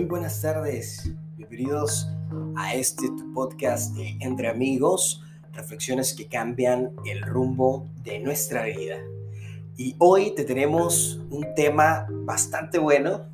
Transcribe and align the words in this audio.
Muy 0.00 0.08
buenas 0.08 0.40
tardes, 0.40 1.12
bienvenidos 1.36 2.08
a 2.56 2.74
este 2.74 3.06
podcast 3.34 3.94
de 3.96 4.16
Entre 4.20 4.48
Amigos, 4.48 5.22
reflexiones 5.52 6.14
que 6.14 6.26
cambian 6.26 6.92
el 7.04 7.20
rumbo 7.20 7.86
de 8.02 8.18
nuestra 8.18 8.64
vida. 8.64 8.96
Y 9.76 9.96
hoy 9.98 10.34
te 10.34 10.44
tenemos 10.44 11.20
un 11.28 11.46
tema 11.54 12.06
bastante 12.08 12.78
bueno 12.78 13.26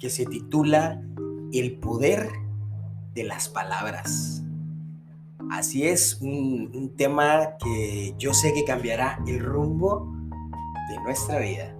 que 0.00 0.10
se 0.10 0.26
titula 0.26 1.00
El 1.52 1.78
poder 1.78 2.28
de 3.14 3.22
las 3.22 3.48
palabras. 3.48 4.42
Así 5.52 5.86
es, 5.86 6.20
un, 6.20 6.94
tema 6.96 7.56
que 7.62 8.16
yo 8.18 8.34
sé 8.34 8.52
que 8.54 8.64
cambiará 8.64 9.20
el 9.28 9.38
rumbo 9.38 10.12
de 10.90 11.00
nuestra 11.04 11.38
vida. 11.38 11.76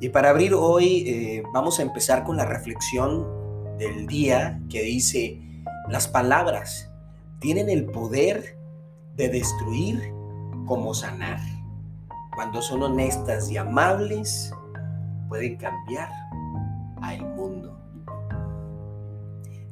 Y 0.00 0.08
para 0.08 0.30
abrir 0.30 0.54
hoy 0.54 1.04
eh, 1.06 1.42
vamos 1.52 1.78
a 1.78 1.82
empezar 1.82 2.24
con 2.24 2.38
la 2.38 2.46
reflexión 2.46 3.35
del 3.78 4.06
día 4.06 4.60
que 4.68 4.82
dice, 4.82 5.40
las 5.88 6.08
palabras 6.08 6.90
tienen 7.40 7.68
el 7.68 7.86
poder 7.86 8.58
de 9.14 9.28
destruir 9.28 10.12
como 10.66 10.94
sanar. 10.94 11.38
Cuando 12.34 12.60
son 12.60 12.82
honestas 12.82 13.50
y 13.50 13.56
amables, 13.56 14.52
pueden 15.28 15.56
cambiar 15.56 16.10
al 17.00 17.24
mundo. 17.34 17.78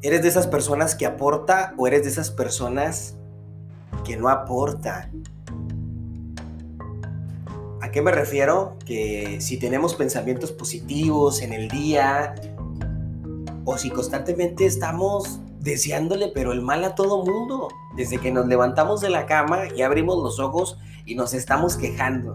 ¿Eres 0.02 0.22
de 0.22 0.28
esas 0.28 0.46
personas 0.46 0.94
que 0.94 1.06
aporta 1.06 1.74
o 1.78 1.86
eres 1.86 2.04
de 2.04 2.10
esas 2.10 2.30
personas 2.30 3.16
que 4.04 4.16
no 4.16 4.28
aporta? 4.28 5.10
¿A 7.80 7.90
qué 7.90 8.02
me 8.02 8.12
refiero? 8.12 8.76
Que 8.84 9.40
si 9.40 9.58
tenemos 9.58 9.94
pensamientos 9.94 10.52
positivos 10.52 11.42
en 11.42 11.52
el 11.52 11.68
día, 11.68 12.34
o 13.64 13.78
si 13.78 13.90
constantemente 13.90 14.66
estamos 14.66 15.40
deseándole 15.60 16.30
pero 16.34 16.52
el 16.52 16.60
mal 16.60 16.84
a 16.84 16.94
todo 16.94 17.24
mundo, 17.24 17.68
desde 17.96 18.18
que 18.18 18.30
nos 18.30 18.46
levantamos 18.46 19.00
de 19.00 19.10
la 19.10 19.26
cama 19.26 19.62
y 19.74 19.82
abrimos 19.82 20.22
los 20.22 20.38
ojos 20.38 20.78
y 21.06 21.14
nos 21.14 21.34
estamos 21.34 21.76
quejando. 21.76 22.34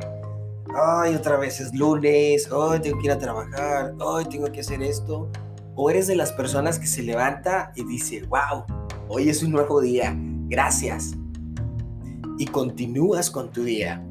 Ay, 0.76 1.16
otra 1.16 1.38
vez 1.38 1.60
es 1.60 1.74
lunes, 1.74 2.52
hoy 2.52 2.80
tengo 2.80 3.00
que 3.00 3.06
ir 3.06 3.12
a 3.12 3.18
trabajar, 3.18 3.96
hoy 4.00 4.26
tengo 4.26 4.52
que 4.52 4.60
hacer 4.60 4.82
esto. 4.82 5.30
O 5.76 5.90
eres 5.90 6.08
de 6.08 6.16
las 6.16 6.32
personas 6.32 6.78
que 6.78 6.88
se 6.88 7.02
levanta 7.02 7.72
y 7.76 7.84
dice, 7.86 8.24
wow, 8.24 8.66
hoy 9.08 9.30
es 9.30 9.42
un 9.42 9.52
nuevo 9.52 9.82
día, 9.82 10.14
gracias. 10.48 11.14
Y 12.38 12.46
continúas 12.48 13.32
con 13.32 13.52
tu 13.52 13.64
día. 13.64 14.04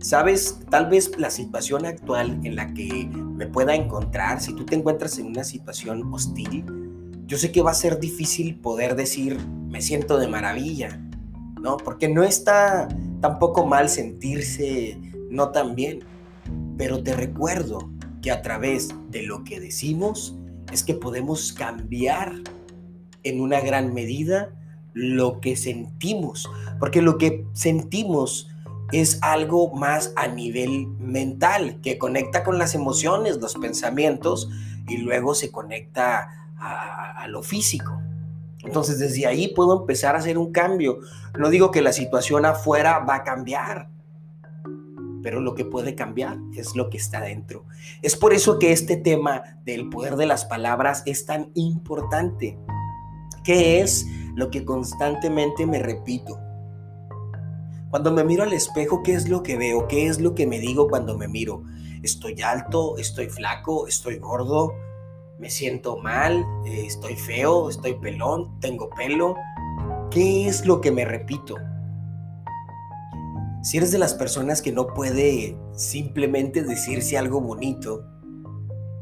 Sabes, 0.00 0.60
tal 0.70 0.88
vez 0.88 1.12
la 1.18 1.28
situación 1.28 1.84
actual 1.84 2.40
en 2.44 2.56
la 2.56 2.72
que 2.72 3.06
me 3.14 3.46
pueda 3.46 3.74
encontrar, 3.74 4.40
si 4.40 4.54
tú 4.54 4.64
te 4.64 4.74
encuentras 4.74 5.18
en 5.18 5.26
una 5.26 5.44
situación 5.44 6.10
hostil, 6.12 6.64
yo 7.26 7.36
sé 7.36 7.52
que 7.52 7.60
va 7.60 7.72
a 7.72 7.74
ser 7.74 8.00
difícil 8.00 8.58
poder 8.58 8.96
decir, 8.96 9.38
me 9.68 9.82
siento 9.82 10.16
de 10.16 10.26
maravilla, 10.26 10.98
¿no? 11.60 11.76
Porque 11.76 12.08
no 12.08 12.24
está 12.24 12.88
tampoco 13.20 13.66
mal 13.66 13.90
sentirse 13.90 14.98
no 15.30 15.50
tan 15.50 15.74
bien, 15.74 16.00
pero 16.78 17.02
te 17.02 17.14
recuerdo 17.14 17.90
que 18.22 18.30
a 18.30 18.40
través 18.40 18.94
de 19.10 19.22
lo 19.24 19.44
que 19.44 19.60
decimos 19.60 20.34
es 20.72 20.82
que 20.82 20.94
podemos 20.94 21.52
cambiar 21.52 22.32
en 23.22 23.40
una 23.42 23.60
gran 23.60 23.92
medida 23.92 24.54
lo 24.94 25.40
que 25.40 25.56
sentimos, 25.56 26.48
porque 26.78 27.02
lo 27.02 27.18
que 27.18 27.44
sentimos 27.52 28.50
es 28.92 29.18
algo 29.22 29.72
más 29.74 30.12
a 30.16 30.28
nivel 30.28 30.86
mental, 30.98 31.80
que 31.82 31.98
conecta 31.98 32.42
con 32.44 32.58
las 32.58 32.74
emociones, 32.74 33.38
los 33.38 33.54
pensamientos, 33.54 34.48
y 34.88 34.98
luego 34.98 35.34
se 35.34 35.50
conecta 35.50 36.50
a, 36.58 37.26
lo 37.28 37.42
físico. 37.42 38.00
Entonces 38.64 38.98
desde 38.98 39.26
ahí 39.26 39.48
puedo 39.54 39.80
empezar 39.80 40.14
a 40.14 40.18
hacer 40.18 40.36
un 40.36 40.52
cambio. 40.52 40.98
No 41.38 41.48
digo 41.48 41.70
que 41.70 41.80
la 41.80 41.92
situación 41.92 42.44
afuera 42.44 42.98
va 42.98 43.16
a 43.16 43.24
cambiar, 43.24 43.88
pero 45.22 45.40
lo 45.40 45.54
que 45.54 45.64
puede 45.64 45.94
cambiar 45.94 46.38
es 46.56 46.74
lo 46.76 46.90
que 46.90 46.98
está 46.98 47.20
dentro. 47.20 47.64
Es 48.02 48.16
por 48.16 48.32
eso 48.32 48.58
que 48.58 48.72
este 48.72 48.96
tema 48.96 49.42
del 49.64 49.88
poder 49.88 50.16
de 50.16 50.26
las 50.26 50.44
palabras 50.44 51.02
es 51.06 51.24
tan 51.24 51.50
importante. 51.54 52.58
¿Qué 53.44 53.80
es 53.80 54.06
lo 54.34 54.50
que 54.50 54.64
constantemente 54.64 55.66
me 55.66 55.78
repito? 55.78 56.38
Cuando 57.90 58.12
me 58.12 58.22
miro 58.22 58.44
al 58.44 58.52
espejo, 58.52 59.02
¿qué 59.02 59.14
es 59.14 59.28
lo 59.28 59.42
que 59.42 59.56
veo? 59.56 59.88
¿Qué 59.88 60.06
es 60.06 60.20
lo 60.20 60.36
que 60.36 60.46
me 60.46 60.60
digo 60.60 60.86
cuando 60.86 61.18
me 61.18 61.26
miro? 61.26 61.64
¿Estoy 62.04 62.40
alto? 62.40 62.96
¿Estoy 62.98 63.28
flaco? 63.28 63.88
¿Estoy 63.88 64.18
gordo? 64.18 64.74
¿Me 65.40 65.50
siento 65.50 65.96
mal? 65.96 66.46
Eh, 66.64 66.84
¿Estoy 66.86 67.16
feo? 67.16 67.68
¿Estoy 67.68 67.94
pelón? 67.94 68.60
¿Tengo 68.60 68.90
pelo? 68.90 69.34
¿Qué 70.12 70.46
es 70.46 70.66
lo 70.66 70.80
que 70.80 70.92
me 70.92 71.04
repito? 71.04 71.56
Si 73.64 73.78
eres 73.78 73.90
de 73.90 73.98
las 73.98 74.14
personas 74.14 74.62
que 74.62 74.70
no 74.70 74.86
puede 74.94 75.58
simplemente 75.74 76.62
decirse 76.62 77.18
algo 77.18 77.40
bonito, 77.40 78.04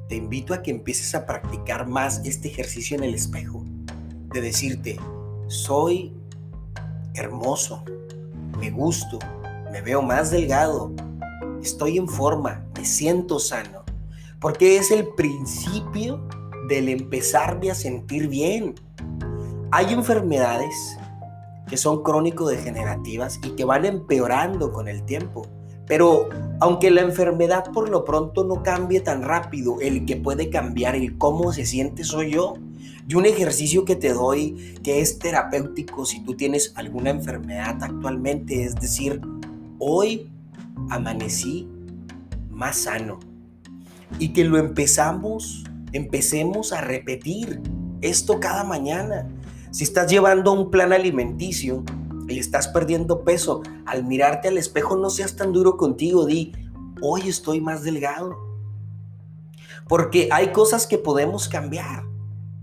te 0.08 0.16
invito 0.16 0.54
a 0.54 0.62
que 0.62 0.70
empieces 0.70 1.14
a 1.14 1.26
practicar 1.26 1.86
más 1.86 2.24
este 2.24 2.48
ejercicio 2.48 2.96
en 2.96 3.04
el 3.04 3.14
espejo, 3.14 3.66
de 4.32 4.40
decirte, 4.40 4.98
soy 5.46 6.14
hermoso, 7.14 7.84
me 8.58 8.70
gusto, 8.70 9.18
me 9.70 9.80
veo 9.80 10.02
más 10.02 10.30
delgado, 10.30 10.92
estoy 11.62 11.98
en 11.98 12.08
forma, 12.08 12.64
me 12.76 12.84
siento 12.84 13.38
sano, 13.38 13.84
porque 14.40 14.76
es 14.76 14.90
el 14.90 15.06
principio 15.08 16.20
del 16.68 16.88
empezarme 16.88 17.70
a 17.70 17.74
sentir 17.74 18.28
bien. 18.28 18.74
Hay 19.70 19.92
enfermedades 19.92 20.98
que 21.68 21.76
son 21.76 22.02
crónico-degenerativas 22.02 23.40
y 23.44 23.50
que 23.50 23.64
van 23.64 23.84
empeorando 23.84 24.72
con 24.72 24.88
el 24.88 25.02
tiempo. 25.04 25.46
Pero 25.86 26.28
aunque 26.60 26.90
la 26.90 27.00
enfermedad 27.02 27.70
por 27.72 27.88
lo 27.88 28.04
pronto 28.04 28.44
no 28.44 28.62
cambie 28.62 29.00
tan 29.00 29.22
rápido, 29.22 29.76
el 29.80 30.04
que 30.04 30.16
puede 30.16 30.50
cambiar 30.50 30.96
el 30.96 31.16
cómo 31.16 31.52
se 31.52 31.64
siente 31.64 32.04
soy 32.04 32.32
yo. 32.32 32.54
Y 33.08 33.14
un 33.14 33.24
ejercicio 33.24 33.86
que 33.86 33.96
te 33.96 34.12
doy 34.12 34.76
que 34.84 35.00
es 35.00 35.18
terapéutico 35.18 36.04
si 36.04 36.22
tú 36.22 36.34
tienes 36.34 36.72
alguna 36.76 37.08
enfermedad 37.08 37.82
actualmente, 37.82 38.64
es 38.64 38.74
decir, 38.74 39.22
hoy 39.78 40.30
amanecí 40.90 41.66
más 42.50 42.76
sano. 42.76 43.18
Y 44.18 44.34
que 44.34 44.44
lo 44.44 44.58
empezamos, 44.58 45.64
empecemos 45.92 46.74
a 46.74 46.82
repetir 46.82 47.62
esto 48.02 48.40
cada 48.40 48.62
mañana. 48.62 49.26
Si 49.70 49.84
estás 49.84 50.10
llevando 50.10 50.52
un 50.52 50.70
plan 50.70 50.92
alimenticio 50.92 51.84
y 52.28 52.38
estás 52.38 52.68
perdiendo 52.68 53.24
peso, 53.24 53.62
al 53.86 54.04
mirarte 54.04 54.48
al 54.48 54.58
espejo 54.58 54.96
no 54.96 55.08
seas 55.08 55.34
tan 55.34 55.54
duro 55.54 55.78
contigo, 55.78 56.26
di, 56.26 56.52
hoy 57.00 57.22
estoy 57.26 57.62
más 57.62 57.82
delgado. 57.84 58.36
Porque 59.88 60.28
hay 60.30 60.52
cosas 60.52 60.86
que 60.86 60.98
podemos 60.98 61.48
cambiar 61.48 62.04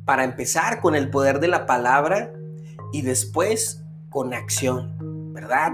para 0.06 0.24
empezar 0.24 0.80
con 0.82 0.96
el 0.96 1.10
poder 1.10 1.40
de 1.40 1.48
la 1.48 1.66
palabra 1.66 2.32
y 2.94 3.02
después 3.02 3.84
con 4.10 4.34
acción, 4.34 5.34
¿verdad? 5.34 5.72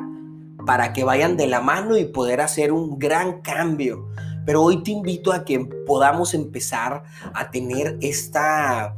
Para 0.65 0.93
que 0.93 1.03
vayan 1.03 1.37
de 1.37 1.47
la 1.47 1.61
mano 1.61 1.97
y 1.97 2.05
poder 2.05 2.41
hacer 2.41 2.71
un 2.71 2.97
gran 2.97 3.41
cambio. 3.41 4.07
Pero 4.45 4.63
hoy 4.63 4.81
te 4.81 4.91
invito 4.91 5.33
a 5.33 5.45
que 5.45 5.59
podamos 5.85 6.33
empezar 6.33 7.03
a 7.33 7.51
tener 7.51 7.97
esta 8.01 8.95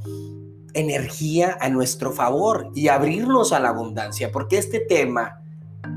energía 0.73 1.57
a 1.59 1.69
nuestro 1.69 2.11
favor 2.11 2.69
y 2.73 2.87
abrirnos 2.87 3.51
a 3.51 3.59
la 3.59 3.69
abundancia, 3.69 4.31
porque 4.31 4.57
este 4.57 4.79
tema 4.79 5.41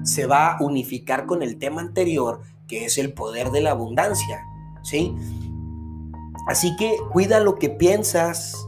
se 0.02 0.26
va 0.26 0.52
a 0.52 0.64
unificar 0.64 1.26
con 1.26 1.42
el 1.42 1.58
tema 1.58 1.80
anterior, 1.80 2.40
que 2.66 2.86
es 2.86 2.98
el 2.98 3.12
poder 3.12 3.50
de 3.50 3.60
la 3.60 3.70
abundancia, 3.70 4.42
¿sí? 4.82 5.14
Así 6.48 6.74
que 6.76 6.96
cuida 7.12 7.40
lo 7.40 7.56
que 7.56 7.70
piensas, 7.70 8.65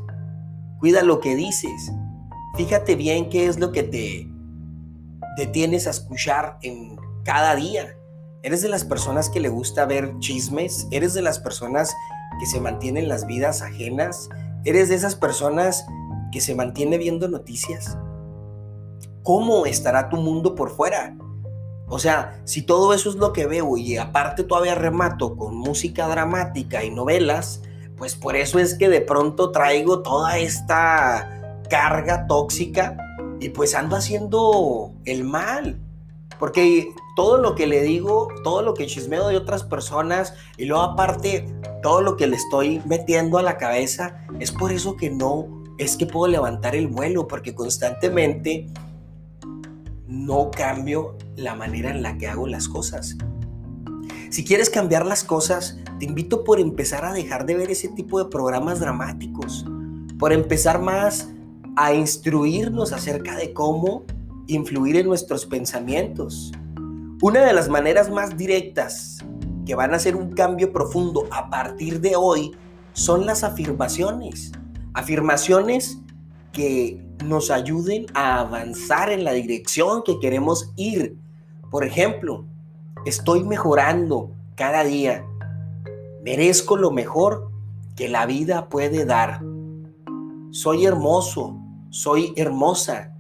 Cuida 0.79 1.03
lo 1.03 1.21
que 1.21 1.35
dices. 1.35 1.93
Fíjate 2.57 2.95
bien 2.95 3.29
qué 3.31 3.47
es 3.47 3.59
lo 3.59 3.73
que 3.73 3.83
te 3.83 4.29
detienes 5.37 5.87
a 5.87 5.91
escuchar 5.91 6.59
en 6.63 6.97
cada 7.25 7.57
día. 7.57 7.97
¿Eres 8.43 8.63
de 8.63 8.69
las 8.69 8.85
personas 8.85 9.29
que 9.29 9.41
le 9.41 9.49
gusta 9.49 9.87
ver 9.87 10.19
chismes? 10.21 10.87
¿Eres 10.93 11.15
de 11.15 11.23
las 11.23 11.41
personas 11.41 11.95
que 12.39 12.47
se 12.47 12.61
mantienen 12.61 13.09
las 13.09 13.27
vidas 13.27 13.63
ajenas? 13.63 14.29
¿Eres 14.65 14.89
de 14.89 14.95
esas 14.95 15.17
personas 15.17 15.85
que 16.31 16.41
se 16.41 16.55
mantiene 16.55 16.99
viendo 16.99 17.29
noticias? 17.29 17.99
¿Cómo 19.25 19.67
estará 19.67 20.09
tu 20.09 20.17
mundo 20.17 20.55
por 20.55 20.71
fuera? 20.71 21.17
O 21.89 21.99
sea, 21.99 22.41
si 22.45 22.63
todo 22.63 22.95
eso 22.95 23.09
es 23.09 23.17
lo 23.17 23.33
que 23.33 23.47
veo 23.47 23.77
y 23.77 23.97
aparte 23.97 24.45
todavía 24.45 24.75
remato 24.75 25.37
con 25.37 25.57
música 25.57 26.07
dramática 26.07 26.85
y 26.85 26.91
novelas, 26.91 27.63
pues 27.99 28.15
por 28.15 28.37
eso 28.37 28.59
es 28.59 28.75
que 28.75 28.89
de 28.89 29.01
pronto 29.01 29.51
traigo 29.51 30.03
toda 30.03 30.39
esta 30.39 31.61
carga 31.69 32.27
tóxica 32.27 32.97
y 33.41 33.51
pues 33.51 33.75
ando 33.75 33.97
haciendo 33.97 34.93
el 35.05 35.25
mal. 35.25 35.79
Porque 36.39 36.89
todo 37.17 37.39
lo 37.39 37.57
que 37.57 37.67
le 37.67 37.83
digo, 37.83 38.29
todo 38.45 38.63
lo 38.63 38.75
que 38.75 38.87
chismeo 38.87 39.27
de 39.27 39.37
otras 39.37 39.65
personas 39.65 40.35
y 40.57 40.67
luego 40.67 40.85
aparte 40.85 41.47
todo 41.83 42.01
lo 42.01 42.17
que 42.17 42.29
le 42.29 42.37
estoy 42.37 42.81
metiendo 42.87 43.39
a 43.39 43.43
la 43.43 43.57
cabeza, 43.57 44.25
es 44.39 44.53
por 44.53 44.73
eso 44.73 44.97
que 44.97 45.11
no 45.11 45.59
es 45.79 45.97
que 45.97 46.07
puedo 46.07 46.31
levantar 46.31 46.75
el 46.75 46.89
vuelo 46.89 47.27
porque 47.29 47.55
constantemente 47.55 48.67
no 50.07 50.51
cambio 50.51 51.17
la 51.37 51.55
manera 51.55 51.91
en 51.91 52.03
la 52.03 52.19
que 52.19 52.27
hago 52.27 52.47
las 52.47 52.69
cosas. 52.69 53.17
Si 54.31 54.45
quieres 54.45 54.69
cambiar 54.69 55.07
las 55.07 55.25
cosas, 55.25 55.79
te 55.99 56.05
invito 56.05 56.45
por 56.45 56.61
empezar 56.61 57.05
a 57.05 57.13
dejar 57.13 57.47
de 57.47 57.57
ver 57.57 57.71
ese 57.71 57.89
tipo 57.89 58.23
de 58.23 58.31
programas 58.31 58.79
dramáticos, 58.79 59.65
por 60.19 60.35
empezar 60.35 60.83
más 60.83 61.31
a 61.77 61.95
instruirnos 61.95 62.93
acerca 62.93 63.37
de 63.37 63.55
cómo 63.55 64.05
influir 64.47 64.97
en 64.97 65.07
nuestros 65.07 65.47
pensamientos. 65.47 66.53
Una 67.23 67.41
de 67.45 67.55
las 67.55 67.71
maneras 67.71 68.11
más 68.11 68.37
directas 68.37 69.19
que 69.65 69.75
van 69.75 69.93
a 69.93 69.97
hacer 69.97 70.15
un 70.15 70.33
cambio 70.33 70.73
profundo 70.73 71.27
a 71.31 71.49
partir 71.49 72.01
de 72.01 72.15
hoy 72.15 72.53
son 72.93 73.25
las 73.25 73.45
afirmaciones. 73.45 74.53
Afirmaciones 74.93 75.99
que 76.53 77.03
nos 77.25 77.51
ayuden 77.51 78.07
a 78.15 78.41
avanzar 78.41 79.11
en 79.11 79.25
la 79.25 79.33
dirección 79.33 80.03
que 80.05 80.19
queremos 80.21 80.73
ir. 80.77 81.17
Por 81.71 81.85
ejemplo, 81.85 82.45
estoy 83.09 83.43
mejorando 83.43 84.31
cada 84.55 84.85
día. 84.85 85.25
Merezco 86.23 86.77
lo 86.77 86.91
mejor 86.91 87.51
que 87.97 88.09
la 88.09 88.27
vida 88.27 88.69
puede 88.69 89.05
dar. 89.05 89.41
Soy 90.51 90.85
hermoso, 90.85 91.59
soy 91.91 92.33
hermosa, 92.37 93.17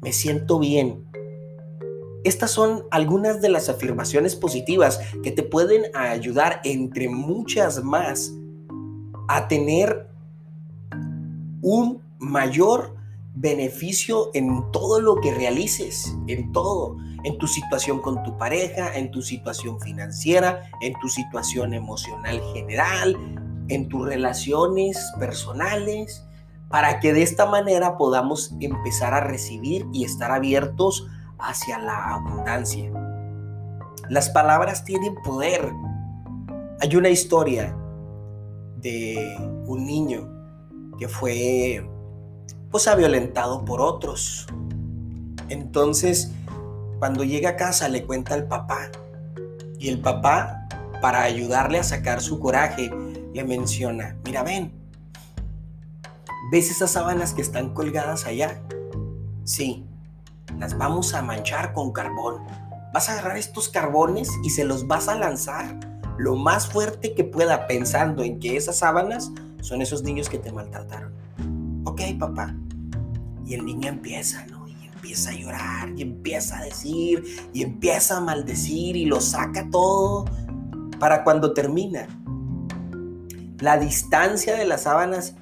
me 0.00 0.12
siento 0.12 0.58
bien. 0.58 1.04
Estas 2.24 2.50
son 2.50 2.84
algunas 2.90 3.42
de 3.42 3.50
las 3.50 3.68
afirmaciones 3.68 4.34
positivas 4.34 5.00
que 5.22 5.30
te 5.30 5.42
pueden 5.42 5.94
ayudar, 5.94 6.60
entre 6.64 7.08
muchas 7.10 7.84
más, 7.84 8.32
a 9.28 9.48
tener 9.48 10.08
un 11.60 12.02
mayor 12.18 12.94
beneficio 13.34 14.30
en 14.32 14.70
todo 14.72 15.00
lo 15.00 15.20
que 15.20 15.34
realices, 15.34 16.16
en 16.26 16.52
todo, 16.52 16.96
en 17.24 17.38
tu 17.38 17.46
situación 17.46 18.00
con 18.00 18.22
tu 18.22 18.36
pareja, 18.36 18.94
en 18.96 19.10
tu 19.10 19.22
situación 19.22 19.80
financiera, 19.80 20.62
en 20.80 20.94
tu 21.00 21.08
situación 21.08 21.74
emocional 21.74 22.40
general, 22.52 23.16
en 23.68 23.88
tus 23.88 24.06
relaciones 24.06 25.12
personales, 25.18 26.24
para 26.68 27.00
que 27.00 27.12
de 27.12 27.22
esta 27.22 27.46
manera 27.46 27.96
podamos 27.96 28.54
empezar 28.60 29.14
a 29.14 29.20
recibir 29.20 29.86
y 29.92 30.04
estar 30.04 30.30
abiertos 30.30 31.06
hacia 31.38 31.78
la 31.78 32.14
abundancia. 32.14 32.90
Las 34.08 34.28
palabras 34.30 34.84
tienen 34.84 35.14
poder. 35.22 35.72
Hay 36.80 36.94
una 36.96 37.08
historia 37.08 37.74
de 38.76 39.36
un 39.66 39.86
niño 39.86 40.30
que 40.98 41.08
fue 41.08 41.88
pues 42.70 42.88
violentado 42.96 43.64
por 43.64 43.80
otros. 43.80 44.46
Entonces, 45.48 46.32
cuando 46.98 47.24
llega 47.24 47.50
a 47.50 47.56
casa 47.56 47.88
le 47.88 48.04
cuenta 48.04 48.34
al 48.34 48.46
papá 48.46 48.90
y 49.78 49.88
el 49.88 50.00
papá, 50.00 50.68
para 51.00 51.22
ayudarle 51.22 51.78
a 51.78 51.84
sacar 51.84 52.22
su 52.22 52.40
coraje, 52.40 52.90
le 53.34 53.44
menciona, 53.44 54.16
mira, 54.24 54.42
ven, 54.42 54.72
¿ves 56.50 56.70
esas 56.70 56.92
sábanas 56.92 57.34
que 57.34 57.42
están 57.42 57.74
colgadas 57.74 58.26
allá? 58.26 58.62
Sí, 59.44 59.84
las 60.58 60.78
vamos 60.78 61.14
a 61.14 61.22
manchar 61.22 61.72
con 61.72 61.92
carbón. 61.92 62.42
Vas 62.92 63.08
a 63.08 63.12
agarrar 63.12 63.36
estos 63.36 63.68
carbones 63.68 64.30
y 64.42 64.50
se 64.50 64.64
los 64.64 64.86
vas 64.86 65.08
a 65.08 65.16
lanzar 65.16 65.78
lo 66.16 66.36
más 66.36 66.68
fuerte 66.68 67.14
que 67.14 67.24
pueda 67.24 67.66
pensando 67.66 68.22
en 68.22 68.38
que 68.38 68.56
esas 68.56 68.76
sábanas 68.76 69.32
son 69.60 69.82
esos 69.82 70.02
niños 70.02 70.28
que 70.28 70.38
te 70.38 70.52
maltrataron. 70.52 71.12
Ok, 71.84 72.00
papá, 72.18 72.54
y 73.44 73.54
el 73.54 73.64
niño 73.64 73.88
empieza. 73.88 74.46
Empieza 75.04 75.30
a 75.32 75.34
llorar, 75.34 75.92
y 75.98 76.00
empieza 76.00 76.58
a 76.58 76.64
decir, 76.64 77.50
y 77.52 77.62
empieza 77.62 78.16
a 78.16 78.20
maldecir, 78.22 78.96
y 78.96 79.04
lo 79.04 79.20
saca 79.20 79.68
todo 79.70 80.24
para 80.98 81.24
cuando 81.24 81.52
termina. 81.52 82.08
La 83.58 83.76
distancia 83.76 84.56
de 84.56 84.64
las 84.64 84.84
sábanas, 84.84 85.34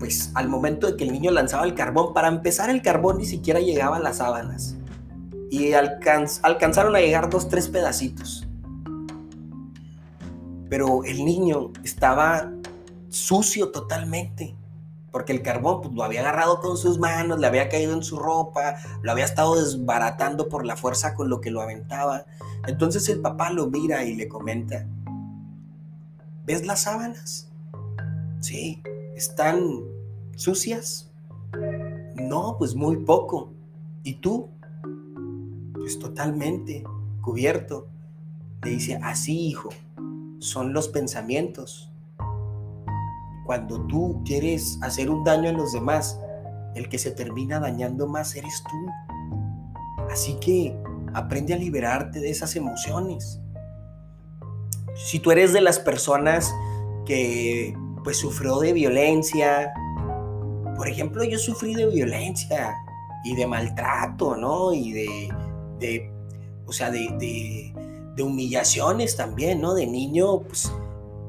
pues 0.00 0.32
al 0.34 0.48
momento 0.48 0.88
de 0.88 0.96
que 0.96 1.04
el 1.04 1.12
niño 1.12 1.30
lanzaba 1.30 1.64
el 1.64 1.76
carbón, 1.76 2.12
para 2.12 2.26
empezar 2.26 2.70
el 2.70 2.82
carbón 2.82 3.18
ni 3.18 3.24
siquiera 3.24 3.60
llegaba 3.60 3.98
a 3.98 4.00
las 4.00 4.16
sábanas. 4.16 4.76
Y 5.48 5.74
alcanzaron 5.74 6.96
a 6.96 6.98
llegar 6.98 7.30
dos, 7.30 7.48
tres 7.48 7.68
pedacitos. 7.68 8.48
Pero 10.68 11.04
el 11.04 11.24
niño 11.24 11.70
estaba 11.84 12.50
sucio 13.10 13.70
totalmente 13.70 14.56
porque 15.10 15.32
el 15.32 15.42
carbón 15.42 15.80
pues, 15.82 15.94
lo 15.94 16.02
había 16.02 16.20
agarrado 16.20 16.60
con 16.60 16.76
sus 16.76 16.98
manos, 16.98 17.38
le 17.38 17.46
había 17.46 17.68
caído 17.68 17.92
en 17.92 18.02
su 18.02 18.18
ropa, 18.18 18.76
lo 19.02 19.12
había 19.12 19.24
estado 19.24 19.60
desbaratando 19.60 20.48
por 20.48 20.66
la 20.66 20.76
fuerza 20.76 21.14
con 21.14 21.28
lo 21.28 21.40
que 21.40 21.50
lo 21.50 21.60
aventaba. 21.60 22.26
Entonces 22.66 23.08
el 23.08 23.20
papá 23.20 23.50
lo 23.50 23.68
mira 23.68 24.04
y 24.04 24.14
le 24.14 24.28
comenta, 24.28 24.86
¿ves 26.44 26.66
las 26.66 26.82
sábanas? 26.82 27.48
Sí, 28.40 28.82
¿están 29.16 29.60
sucias? 30.36 31.10
No, 32.14 32.56
pues 32.58 32.74
muy 32.74 32.98
poco. 32.98 33.52
¿Y 34.02 34.14
tú? 34.14 34.48
Pues 35.74 35.98
totalmente 35.98 36.84
cubierto. 37.22 37.88
Le 38.62 38.70
dice, 38.70 38.98
así 39.02 39.38
hijo, 39.38 39.70
son 40.38 40.72
los 40.72 40.88
pensamientos 40.88 41.87
cuando 43.48 43.80
tú 43.86 44.22
quieres 44.26 44.78
hacer 44.82 45.08
un 45.08 45.24
daño 45.24 45.48
a 45.48 45.52
los 45.54 45.72
demás, 45.72 46.20
el 46.74 46.90
que 46.90 46.98
se 46.98 47.12
termina 47.12 47.58
dañando 47.58 48.06
más 48.06 48.36
eres 48.36 48.62
tú. 48.62 49.96
Así 50.10 50.34
que 50.38 50.76
aprende 51.14 51.54
a 51.54 51.56
liberarte 51.56 52.20
de 52.20 52.28
esas 52.28 52.56
emociones. 52.56 53.40
Si 54.94 55.18
tú 55.18 55.30
eres 55.30 55.54
de 55.54 55.62
las 55.62 55.78
personas 55.78 56.54
que 57.06 57.74
pues 58.04 58.18
sufrió 58.18 58.58
de 58.58 58.74
violencia, 58.74 59.72
por 60.76 60.86
ejemplo, 60.86 61.24
yo 61.24 61.38
sufrí 61.38 61.74
de 61.74 61.86
violencia 61.86 62.76
y 63.24 63.34
de 63.34 63.46
maltrato, 63.46 64.36
¿no? 64.36 64.74
Y 64.74 64.92
de, 64.92 66.12
o 66.66 66.72
sea, 66.74 66.90
de, 66.90 67.08
de, 67.18 67.72
de 68.14 68.22
humillaciones 68.22 69.16
también, 69.16 69.62
¿no? 69.62 69.72
De 69.72 69.86
niño, 69.86 70.40
pues 70.40 70.70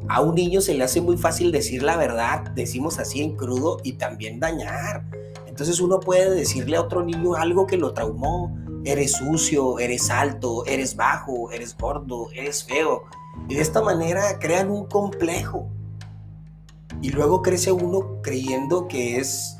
a 0.10 0.22
un 0.22 0.34
niño 0.34 0.60
se 0.60 0.74
le 0.74 0.84
hace 0.84 1.01
muy 1.01 1.18
fácil 1.18 1.51
decir 1.51 1.84
la 1.84 1.96
verdad, 1.96 2.51
decimos 2.56 2.98
así 2.98 3.22
en 3.22 3.36
crudo, 3.36 3.78
y 3.84 3.94
también 3.94 4.39
dañar. 4.39 5.06
Entonces 5.46 5.80
uno 5.80 6.00
puede 6.00 6.34
decirle 6.34 6.78
a 6.78 6.82
otro 6.82 7.06
niño 7.06 7.36
algo 7.36 7.68
que 7.68 7.78
lo 7.78 7.94
traumó. 7.94 8.58
Eres 8.86 9.18
sucio, 9.18 9.78
eres 9.78 10.10
alto, 10.10 10.66
eres 10.66 10.96
bajo, 10.96 11.51
eres 11.51 11.78
gordo, 11.78 12.30
eres 12.34 12.63
feo. 12.63 13.04
Y 13.48 13.56
de 13.56 13.62
esta 13.62 13.84
manera 13.84 14.39
crean 14.39 14.72
un 14.72 14.86
complejo. 14.86 15.68
Y 17.04 17.12
luego 17.12 17.44
crece 17.44 17.72
uno 17.72 18.20
creyendo 18.24 18.88
que 18.88 19.18
es 19.18 19.58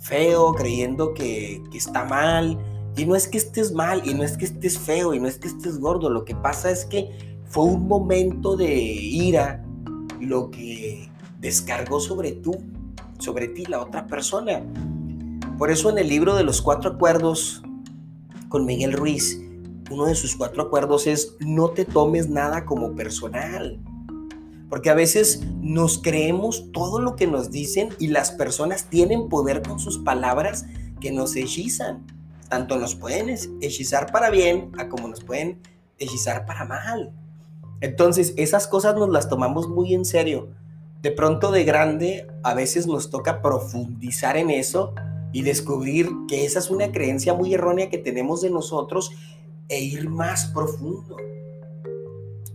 feo, 0.00 0.54
creyendo 0.54 1.14
que, 1.14 1.62
que 1.70 1.78
está 1.78 2.04
mal. 2.04 2.58
Y 2.96 3.04
no 3.04 3.14
es 3.14 3.28
que 3.28 3.38
estés 3.38 3.72
mal, 3.72 4.02
y 4.04 4.14
no 4.14 4.24
es 4.24 4.36
que 4.36 4.44
estés 4.44 4.76
feo, 4.76 5.14
y 5.14 5.20
no 5.20 5.28
es 5.28 5.38
que 5.38 5.46
estés 5.46 5.78
gordo. 5.78 6.10
Lo 6.10 6.24
que 6.24 6.34
pasa 6.34 6.70
es 6.70 6.84
que 6.84 7.38
fue 7.46 7.64
un 7.64 7.86
momento 7.86 8.56
de 8.56 8.74
ira, 8.74 9.63
lo 10.20 10.50
que 10.50 11.08
descargó 11.40 12.00
sobre 12.00 12.32
tú, 12.32 12.62
sobre 13.18 13.48
ti 13.48 13.64
la 13.66 13.80
otra 13.80 14.06
persona. 14.06 14.62
Por 15.58 15.70
eso 15.70 15.90
en 15.90 15.98
el 15.98 16.08
libro 16.08 16.34
de 16.34 16.44
los 16.44 16.62
cuatro 16.62 16.90
acuerdos 16.90 17.62
con 18.48 18.66
Miguel 18.66 18.92
Ruiz, 18.92 19.40
uno 19.90 20.06
de 20.06 20.14
sus 20.14 20.36
cuatro 20.36 20.62
acuerdos 20.62 21.06
es 21.06 21.36
no 21.40 21.70
te 21.70 21.84
tomes 21.84 22.28
nada 22.28 22.64
como 22.64 22.94
personal. 22.94 23.78
Porque 24.68 24.90
a 24.90 24.94
veces 24.94 25.42
nos 25.60 25.98
creemos 25.98 26.72
todo 26.72 26.98
lo 26.98 27.14
que 27.16 27.26
nos 27.26 27.50
dicen 27.50 27.90
y 27.98 28.08
las 28.08 28.32
personas 28.32 28.88
tienen 28.88 29.28
poder 29.28 29.62
con 29.62 29.78
sus 29.78 29.98
palabras 29.98 30.66
que 31.00 31.12
nos 31.12 31.36
hechizan. 31.36 32.06
Tanto 32.48 32.78
nos 32.78 32.94
pueden 32.94 33.28
hechizar 33.60 34.10
para 34.10 34.30
bien 34.30 34.72
como 34.90 35.08
nos 35.08 35.22
pueden 35.22 35.60
hechizar 35.98 36.46
para 36.46 36.64
mal. 36.64 37.12
Entonces, 37.84 38.32
esas 38.38 38.66
cosas 38.66 38.96
nos 38.96 39.10
las 39.10 39.28
tomamos 39.28 39.68
muy 39.68 39.92
en 39.92 40.06
serio. 40.06 40.48
De 41.02 41.10
pronto 41.10 41.50
de 41.50 41.64
grande, 41.64 42.26
a 42.42 42.54
veces 42.54 42.86
nos 42.86 43.10
toca 43.10 43.42
profundizar 43.42 44.38
en 44.38 44.48
eso 44.48 44.94
y 45.34 45.42
descubrir 45.42 46.08
que 46.26 46.46
esa 46.46 46.60
es 46.60 46.70
una 46.70 46.90
creencia 46.92 47.34
muy 47.34 47.52
errónea 47.52 47.90
que 47.90 47.98
tenemos 47.98 48.40
de 48.40 48.48
nosotros 48.48 49.10
e 49.68 49.84
ir 49.84 50.08
más 50.08 50.46
profundo. 50.46 51.18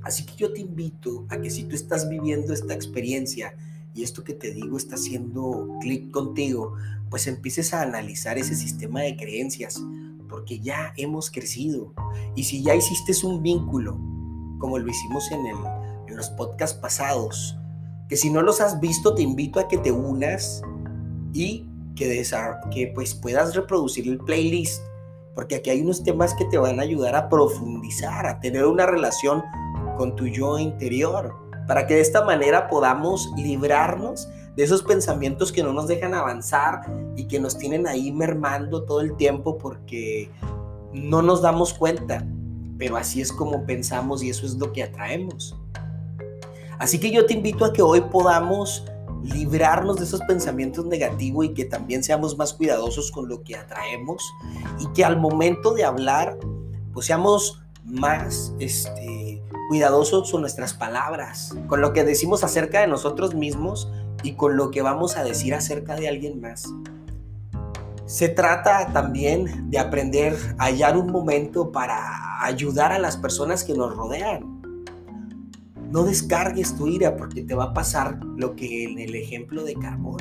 Así 0.02 0.26
que 0.26 0.34
yo 0.36 0.52
te 0.52 0.62
invito 0.62 1.28
a 1.30 1.40
que 1.40 1.52
si 1.52 1.66
tú 1.66 1.76
estás 1.76 2.10
viviendo 2.10 2.52
esta 2.52 2.74
experiencia 2.74 3.54
y 3.94 4.02
esto 4.02 4.24
que 4.24 4.34
te 4.34 4.52
digo 4.52 4.78
está 4.78 4.96
haciendo 4.96 5.78
clic 5.80 6.10
contigo, 6.10 6.74
pues 7.12 7.28
empieces 7.28 7.76
a 7.76 7.84
analizar 7.84 8.40
ese 8.40 8.56
sistema 8.56 9.02
de 9.02 9.16
creencias, 9.16 9.80
porque 10.28 10.60
ya 10.60 10.92
hemos 10.98 11.30
crecido. 11.30 11.94
Y 12.36 12.46
si 12.46 12.64
ya 12.64 12.74
hiciste 12.74 13.14
un 13.28 13.44
vínculo 13.44 14.09
como 14.60 14.78
lo 14.78 14.90
hicimos 14.90 15.32
en, 15.32 15.44
los 16.16 16.30
podcasts 16.32 16.78
pasados, 16.78 17.58
que 18.10 18.18
si 18.18 18.30
no 18.30 18.42
los 18.42 18.60
has 18.60 18.80
visto 18.82 19.14
te 19.14 19.22
invito 19.22 19.60
a 19.60 19.68
que 19.68 19.78
te 19.78 19.92
unas 19.92 20.62
y 21.34 21.66
que, 21.96 22.26
que 22.72 22.92
pues 22.94 23.16
puedas 23.16 23.56
reproducir 23.56 24.08
el 24.08 24.18
playlist, 24.18 24.82
porque 25.34 25.56
aquí 25.56 25.70
hay 25.70 25.82
unos 25.82 26.04
temas 26.04 26.34
que 26.34 26.46
te 26.46 26.58
van 26.58 26.80
a 26.80 26.84
ayudar 26.84 27.16
a 27.16 27.30
profundizar, 27.30 28.26
a 28.26 28.40
tener 28.40 28.66
una 28.66 28.86
relación 28.86 29.44
con 29.98 30.16
tu 30.16 30.28
yo 30.28 30.60
interior, 30.60 31.36
para 31.68 31.88
que 31.88 31.96
de 31.96 32.02
esta 32.02 32.26
manera 32.26 32.68
podamos 32.68 33.32
librarnos 33.38 34.28
de 34.56 34.64
esos 34.64 34.84
pensamientos 34.84 35.52
que 35.52 35.64
no 35.64 35.72
nos 35.72 35.88
dejan 35.88 36.14
avanzar 36.14 36.82
y 37.16 37.26
que 37.26 37.40
nos 37.40 37.58
tienen 37.58 37.88
ahí 37.88 38.12
mermando 38.12 38.84
todo 38.84 39.02
el 39.02 39.16
tiempo 39.16 39.58
porque 39.58 40.30
no 40.92 41.22
nos 41.22 41.42
damos 41.42 41.74
cuenta, 41.74 42.26
pero 42.80 42.96
así 42.96 43.22
es 43.22 43.32
como 43.32 43.66
pensamos 43.66 44.24
y 44.24 44.30
eso 44.30 44.46
es 44.46 44.56
lo 44.56 44.72
que 44.72 44.82
atraemos. 44.82 45.56
Así 46.80 46.98
que 46.98 47.12
yo 47.12 47.26
te 47.26 47.34
invito 47.34 47.66
a 47.66 47.74
que 47.74 47.82
hoy 47.82 48.00
podamos 48.00 48.86
librarnos 49.22 49.98
de 49.98 50.06
esos 50.06 50.22
pensamientos 50.22 50.86
negativos 50.86 51.46
y 51.46 51.54
que 51.54 51.66
también 51.66 52.04
seamos 52.04 52.38
más 52.38 52.54
cuidadosos 52.54 53.12
con 53.12 53.28
lo 53.28 53.44
que 53.44 53.58
atraemos 53.58 54.24
y 54.80 54.88
que 54.94 55.04
al 55.04 55.20
momento 55.20 55.74
de 55.74 55.84
hablar 55.84 56.38
pues 56.94 57.08
seamos 57.08 57.62
más 57.84 58.54
este, 58.60 59.44
cuidadosos 59.68 60.32
con 60.32 60.40
nuestras 60.40 60.74
palabras, 60.74 61.54
con 61.68 61.82
lo 61.82 61.92
que 61.92 62.06
decimos 62.06 62.46
acerca 62.46 62.80
de 62.80 62.88
nosotros 62.88 63.36
mismos 63.36 63.92
y 64.24 64.34
con 64.34 64.56
lo 64.56 64.72
que 64.72 64.82
vamos 64.82 65.18
a 65.18 65.26
decir 65.26 65.54
acerca 65.54 65.98
de 65.98 66.08
alguien 66.08 66.40
más. 66.40 66.66
Se 68.10 68.28
trata 68.28 68.92
también 68.92 69.70
de 69.70 69.78
aprender 69.78 70.36
a 70.58 70.66
hallar 70.66 70.98
un 70.98 71.12
momento 71.12 71.72
para 71.72 72.44
ayudar 72.44 72.92
a 72.92 72.98
las 72.98 73.18
personas 73.18 73.64
que 73.64 73.76
nos 73.76 73.96
rodean. 73.96 74.64
No 75.92 76.06
descargues 76.06 76.76
tu 76.76 76.88
ira 76.88 77.16
porque 77.16 77.44
te 77.44 77.54
va 77.54 77.66
a 77.66 77.74
pasar 77.76 78.20
lo 78.36 78.56
que 78.56 78.86
en 78.86 78.98
el 78.98 79.14
ejemplo 79.14 79.64
de 79.64 79.76
Carbón. 79.76 80.18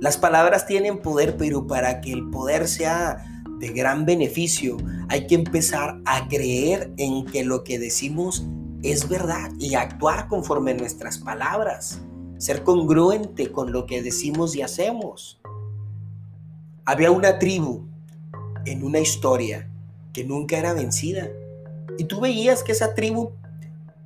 Las 0.00 0.16
palabras 0.16 0.66
tienen 0.66 1.02
poder, 1.02 1.36
pero 1.36 1.66
para 1.66 2.00
que 2.00 2.14
el 2.14 2.30
poder 2.30 2.68
sea 2.68 3.22
de 3.58 3.68
gran 3.68 4.06
beneficio, 4.06 4.78
hay 5.10 5.26
que 5.26 5.34
empezar 5.34 6.00
a 6.06 6.26
creer 6.28 6.90
en 6.96 7.26
que 7.26 7.44
lo 7.44 7.64
que 7.64 7.78
decimos 7.78 8.46
es 8.82 9.10
verdad 9.10 9.50
y 9.58 9.74
actuar 9.74 10.28
conforme 10.28 10.70
a 10.70 10.76
nuestras 10.76 11.18
palabras, 11.18 12.00
ser 12.38 12.62
congruente 12.62 13.52
con 13.52 13.72
lo 13.72 13.84
que 13.84 14.02
decimos 14.02 14.56
y 14.56 14.62
hacemos. 14.62 15.38
Había 16.86 17.10
una 17.10 17.38
tribu 17.38 17.86
en 18.66 18.84
una 18.84 19.00
historia 19.00 19.70
que 20.12 20.24
nunca 20.24 20.58
era 20.58 20.74
vencida. 20.74 21.28
Y 21.98 22.04
tú 22.04 22.20
veías 22.20 22.62
que 22.62 22.72
esa 22.72 22.94
tribu 22.94 23.32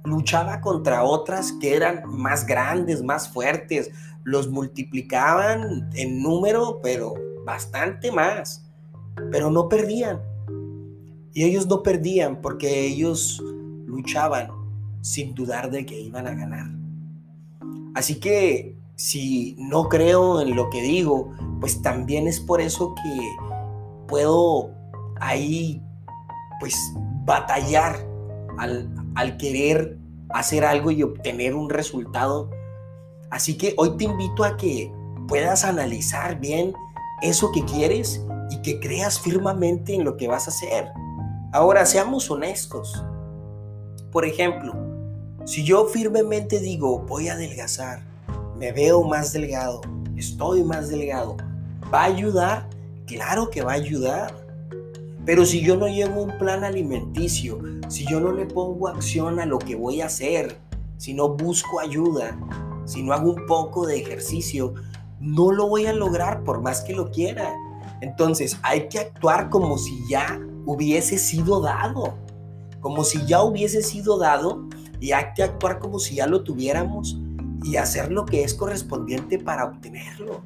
luchaba 0.04 0.60
contra 0.60 1.02
otras 1.02 1.52
que 1.60 1.74
eran 1.74 2.02
más 2.06 2.46
grandes, 2.46 3.02
más 3.02 3.28
fuertes. 3.28 3.90
Los 4.22 4.48
multiplicaban 4.48 5.90
en 5.94 6.22
número, 6.22 6.80
pero 6.82 7.14
bastante 7.44 8.12
más. 8.12 8.64
Pero 9.32 9.50
no 9.50 9.68
perdían. 9.68 10.20
Y 11.34 11.44
ellos 11.44 11.66
no 11.66 11.82
perdían 11.82 12.40
porque 12.40 12.86
ellos 12.86 13.42
luchaban 13.86 14.50
sin 15.00 15.34
dudar 15.34 15.70
de 15.70 15.84
que 15.84 15.98
iban 16.00 16.28
a 16.28 16.34
ganar. 16.34 16.66
Así 17.94 18.20
que 18.20 18.77
si 18.98 19.54
no 19.58 19.88
creo 19.88 20.40
en 20.40 20.56
lo 20.56 20.70
que 20.70 20.82
digo, 20.82 21.32
pues 21.60 21.80
también 21.82 22.26
es 22.26 22.40
por 22.40 22.60
eso 22.60 22.96
que 22.96 23.36
puedo 24.08 24.72
ahí 25.20 25.80
pues 26.58 26.74
batallar 27.24 28.04
al, 28.58 28.92
al 29.14 29.36
querer 29.36 29.96
hacer 30.30 30.64
algo 30.64 30.90
y 30.90 31.04
obtener 31.04 31.54
un 31.54 31.70
resultado. 31.70 32.50
Así 33.30 33.56
que 33.56 33.72
hoy 33.76 33.96
te 33.96 34.04
invito 34.04 34.42
a 34.42 34.56
que 34.56 34.92
puedas 35.28 35.64
analizar 35.64 36.40
bien 36.40 36.74
eso 37.22 37.52
que 37.52 37.64
quieres 37.64 38.26
y 38.50 38.60
que 38.62 38.80
creas 38.80 39.20
firmemente 39.20 39.94
en 39.94 40.04
lo 40.04 40.16
que 40.16 40.26
vas 40.26 40.48
a 40.48 40.50
hacer. 40.50 40.88
Ahora, 41.52 41.86
seamos 41.86 42.28
honestos. 42.32 43.00
Por 44.10 44.24
ejemplo, 44.24 44.74
si 45.44 45.62
yo 45.62 45.84
firmemente 45.84 46.58
digo 46.58 46.98
voy 47.06 47.28
a 47.28 47.34
adelgazar, 47.34 48.08
me 48.58 48.72
veo 48.72 49.04
más 49.04 49.32
delgado, 49.32 49.80
estoy 50.16 50.64
más 50.64 50.88
delgado, 50.88 51.36
¿va 51.92 52.02
a 52.02 52.06
ayudar? 52.06 52.68
Claro 53.06 53.50
que 53.50 53.62
va 53.62 53.72
a 53.72 53.76
ayudar. 53.76 54.34
Pero 55.24 55.46
si 55.46 55.60
yo 55.60 55.76
no 55.76 55.86
llevo 55.86 56.22
un 56.22 56.36
plan 56.38 56.64
alimenticio, 56.64 57.60
si 57.88 58.04
yo 58.06 58.18
no 58.18 58.32
le 58.32 58.46
pongo 58.46 58.88
acción 58.88 59.38
a 59.38 59.46
lo 59.46 59.58
que 59.58 59.76
voy 59.76 60.00
a 60.00 60.06
hacer, 60.06 60.58
si 60.96 61.14
no 61.14 61.28
busco 61.28 61.78
ayuda, 61.78 62.36
si 62.84 63.02
no 63.02 63.12
hago 63.12 63.32
un 63.32 63.46
poco 63.46 63.86
de 63.86 64.00
ejercicio, 64.00 64.74
no 65.20 65.52
lo 65.52 65.68
voy 65.68 65.86
a 65.86 65.92
lograr 65.92 66.42
por 66.42 66.60
más 66.60 66.80
que 66.80 66.94
lo 66.94 67.10
quiera. 67.10 67.54
Entonces 68.00 68.58
hay 68.62 68.88
que 68.88 68.98
actuar 68.98 69.50
como 69.50 69.78
si 69.78 69.96
ya 70.08 70.40
hubiese 70.64 71.18
sido 71.18 71.60
dado, 71.60 72.14
como 72.80 73.04
si 73.04 73.24
ya 73.26 73.42
hubiese 73.42 73.82
sido 73.82 74.18
dado 74.18 74.66
y 75.00 75.12
hay 75.12 75.26
que 75.36 75.44
actuar 75.44 75.78
como 75.78 75.98
si 75.98 76.16
ya 76.16 76.26
lo 76.26 76.42
tuviéramos 76.42 77.17
y 77.62 77.76
hacer 77.76 78.12
lo 78.12 78.24
que 78.24 78.44
es 78.44 78.54
correspondiente 78.54 79.38
para 79.38 79.64
obtenerlo. 79.64 80.44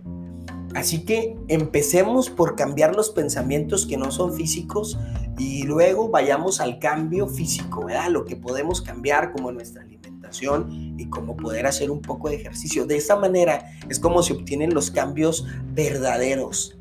Así 0.75 1.05
que 1.05 1.37
empecemos 1.49 2.31
por 2.31 2.57
cambiar 2.57 2.97
los 2.97 3.11
pensamientos 3.11 3.87
que 3.87 3.99
no 3.99 4.11
son 4.11 4.33
físicos 4.33 4.99
y 5.39 5.65
luego 5.65 6.09
vayamos 6.09 6.61
al 6.61 6.79
cambio 6.79 7.29
físico, 7.29 7.85
¿verdad? 7.85 8.09
Lo 8.09 8.25
que 8.25 8.37
podemos 8.37 8.81
cambiar 8.81 9.33
como 9.33 9.53
nuestra 9.53 9.83
alimentación 9.83 10.95
y 10.99 11.11
como 11.11 11.37
poder 11.37 11.67
hacer 11.67 11.91
un 11.91 12.01
poco 12.01 12.31
de 12.31 12.37
ejercicio. 12.37 12.87
De 12.87 12.97
esta 12.97 13.17
manera 13.17 13.71
es 13.91 13.99
como 13.99 14.23
se 14.23 14.33
obtienen 14.33 14.73
los 14.73 14.91
cambios 14.91 15.47
verdaderos. 15.75 16.79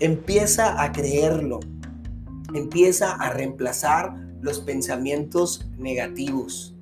Empieza 0.00 0.82
a 0.82 0.92
creerlo. 0.92 1.60
Empieza 2.52 3.12
a 3.12 3.30
reemplazar 3.30 4.14
los 4.42 4.60
pensamientos 4.60 5.66
negativos. 5.78 6.74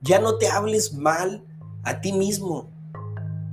Ya 0.00 0.20
no 0.20 0.38
te 0.38 0.48
hables 0.48 0.94
mal 0.94 1.44
a 1.82 2.00
ti 2.00 2.12
mismo. 2.12 2.68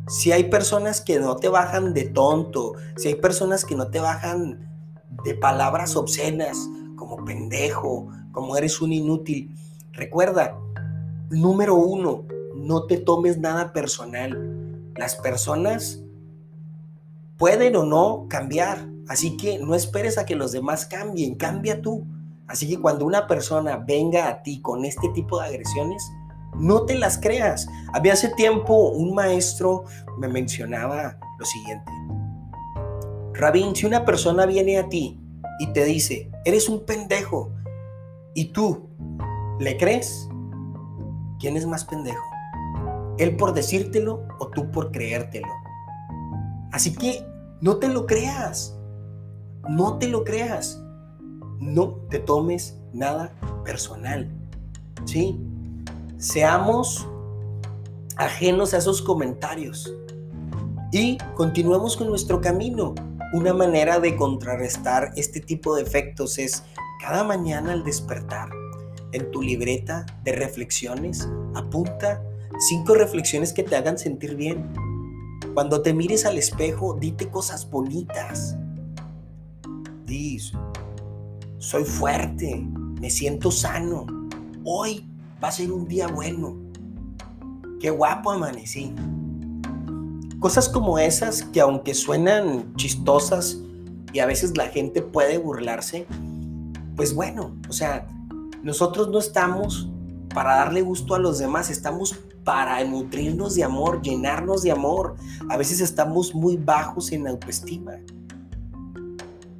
Si 0.08 0.32
hay 0.32 0.46
personas 0.46 1.02
que 1.02 1.20
no 1.20 1.36
te 1.38 1.48
bajan 1.48 1.94
de 1.94 2.06
tonto, 2.06 2.74
si 2.96 3.08
hay 3.08 3.16
personas 3.16 3.66
que 3.66 3.76
no 3.76 3.90
te 3.90 4.00
bajan 4.00 4.70
de 5.24 5.34
palabras 5.34 5.96
obscenas, 5.96 6.70
como 6.96 7.24
pendejo, 7.26 8.08
como 8.32 8.56
eres 8.58 8.82
un 8.82 8.94
inútil, 8.94 9.56
recuerda, 9.94 10.58
número 11.30 11.76
uno, 11.76 12.24
no 12.56 12.86
te 12.86 12.98
tomes 12.98 13.38
nada 13.38 13.74
personal. 13.74 14.92
Las 14.96 15.16
personas 15.16 16.02
pueden 17.38 17.76
o 17.76 17.84
no 17.84 18.28
cambiar, 18.30 18.88
así 19.08 19.38
que 19.38 19.60
no 19.60 19.76
esperes 19.76 20.18
a 20.18 20.26
que 20.26 20.36
los 20.36 20.52
demás 20.52 20.86
cambien, 20.86 21.36
cambia 21.36 21.82
tú. 21.82 22.06
Así 22.48 22.70
que 22.70 22.80
cuando 22.80 23.06
una 23.06 23.28
persona 23.28 23.78
venga 23.78 24.28
a 24.28 24.44
ti 24.44 24.62
con 24.62 24.86
este 24.86 25.10
tipo 25.10 25.40
de 25.40 25.48
agresiones, 25.48 26.04
no 26.60 26.86
te 26.86 26.96
las 26.96 27.18
creas. 27.18 27.68
Había 27.94 28.14
hace 28.14 28.30
tiempo 28.30 28.90
un 28.90 29.14
maestro 29.14 29.86
me 30.18 30.28
mencionaba 30.28 31.18
lo 31.38 31.46
siguiente. 31.46 31.92
Rabín, 33.34 33.76
si 33.76 33.86
una 33.86 34.06
persona 34.06 34.46
viene 34.46 34.78
a 34.78 34.88
ti 34.88 35.20
y 35.60 35.68
te 35.68 35.84
dice, 35.84 36.32
eres 36.46 36.70
un 36.70 36.86
pendejo, 36.86 37.52
y 38.36 38.52
tú 38.52 38.90
le 39.60 39.78
crees, 39.78 40.30
¿quién 41.40 41.58
es 41.58 41.66
más 41.66 41.86
pendejo? 41.86 42.24
¿Él 43.18 43.38
por 43.38 43.54
decírtelo 43.54 44.28
o 44.40 44.50
tú 44.50 44.70
por 44.72 44.92
creértelo? 44.92 45.48
Así 46.72 46.94
que 46.94 47.26
no 47.62 47.78
te 47.78 47.88
lo 47.88 48.06
creas. 48.06 48.78
No 49.70 49.98
te 49.98 50.10
lo 50.10 50.26
creas. 50.26 50.84
No 51.60 51.92
te 52.10 52.20
tomes 52.20 52.78
nada 52.92 53.34
personal. 53.64 54.30
¿Sí? 55.06 55.40
Seamos 56.18 57.08
ajenos 58.18 58.74
a 58.74 58.78
esos 58.78 59.02
comentarios 59.02 59.94
y 60.92 61.18
continuemos 61.36 61.98
con 61.98 62.08
nuestro 62.08 62.42
camino. 62.42 62.96
Una 63.34 63.54
manera 63.54 64.00
de 64.00 64.16
contrarrestar 64.16 65.12
este 65.18 65.42
tipo 65.42 65.76
de 65.76 65.82
efectos 65.82 66.38
es 66.38 66.64
cada 67.02 67.24
mañana 67.24 67.74
al 67.74 67.84
despertar 67.84 68.50
en 69.12 69.32
tu 69.32 69.42
libreta 69.42 70.06
de 70.24 70.34
reflexiones, 70.34 71.28
apunta 71.54 72.22
cinco 72.70 72.96
reflexiones 72.96 73.54
que 73.54 73.64
te 73.64 73.76
hagan 73.76 73.98
sentir 73.98 74.36
bien. 74.36 74.72
Cuando 75.54 75.82
te 75.82 75.94
mires 75.94 76.26
al 76.26 76.38
espejo, 76.38 76.94
dite 76.94 77.30
cosas 77.30 77.70
bonitas. 77.70 78.58
Dis, 80.06 80.54
soy 81.58 81.84
fuerte, 81.84 82.66
me 83.00 83.10
siento 83.10 83.52
sano. 83.52 84.06
Hoy 84.64 85.10
va 85.44 85.50
a 85.50 85.52
ser 85.52 85.72
un 85.72 85.88
día 85.88 86.08
bueno. 86.08 86.56
Qué 87.80 87.90
guapo 87.90 88.32
amanecí. 88.32 88.94
Cosas 90.40 90.70
como 90.70 91.00
esas 91.00 91.44
que 91.44 91.62
aunque 91.62 91.94
suenan 91.94 92.74
chistosas 92.76 93.60
y 94.14 94.20
a 94.20 94.26
veces 94.26 94.58
la 94.58 94.68
gente 94.68 95.02
puede 95.02 95.38
burlarse, 95.38 96.06
pues 96.96 97.14
bueno, 97.14 97.56
o 97.70 97.74
sea, 97.74 98.08
nosotros 98.64 99.10
no 99.10 99.20
estamos 99.20 99.90
para 100.34 100.56
darle 100.56 100.82
gusto 100.82 101.16
a 101.16 101.20
los 101.20 101.40
demás, 101.40 101.70
estamos 101.70 102.16
para 102.44 102.82
nutrirnos 102.84 103.56
de 103.56 103.64
amor, 103.64 104.02
llenarnos 104.02 104.62
de 104.62 104.72
amor. 104.72 105.16
A 105.50 105.58
veces 105.58 105.82
estamos 105.82 106.34
muy 106.34 106.58
bajos 106.58 107.12
en 107.12 107.28
autoestima. 107.28 107.94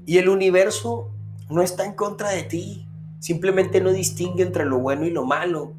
Y 0.06 0.18
el 0.18 0.30
universo 0.30 1.12
no 1.50 1.62
está 1.62 1.86
en 1.86 1.94
contra 1.94 2.30
de 2.30 2.44
ti. 2.44 2.88
Simplemente 3.26 3.82
no 3.82 3.92
distingue 3.92 4.44
entre 4.44 4.66
lo 4.66 4.78
bueno 4.78 5.04
y 5.04 5.10
lo 5.10 5.26
malo. 5.26 5.74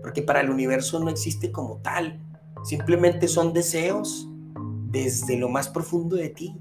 Porque 0.00 0.22
para 0.22 0.42
el 0.42 0.48
universo 0.48 1.00
no 1.00 1.10
existe 1.10 1.50
como 1.50 1.78
tal. 1.78 2.20
Simplemente 2.62 3.26
son 3.26 3.52
deseos 3.52 4.28
desde 4.88 5.38
lo 5.38 5.48
más 5.48 5.68
profundo 5.68 6.14
de 6.14 6.28
ti. 6.28 6.56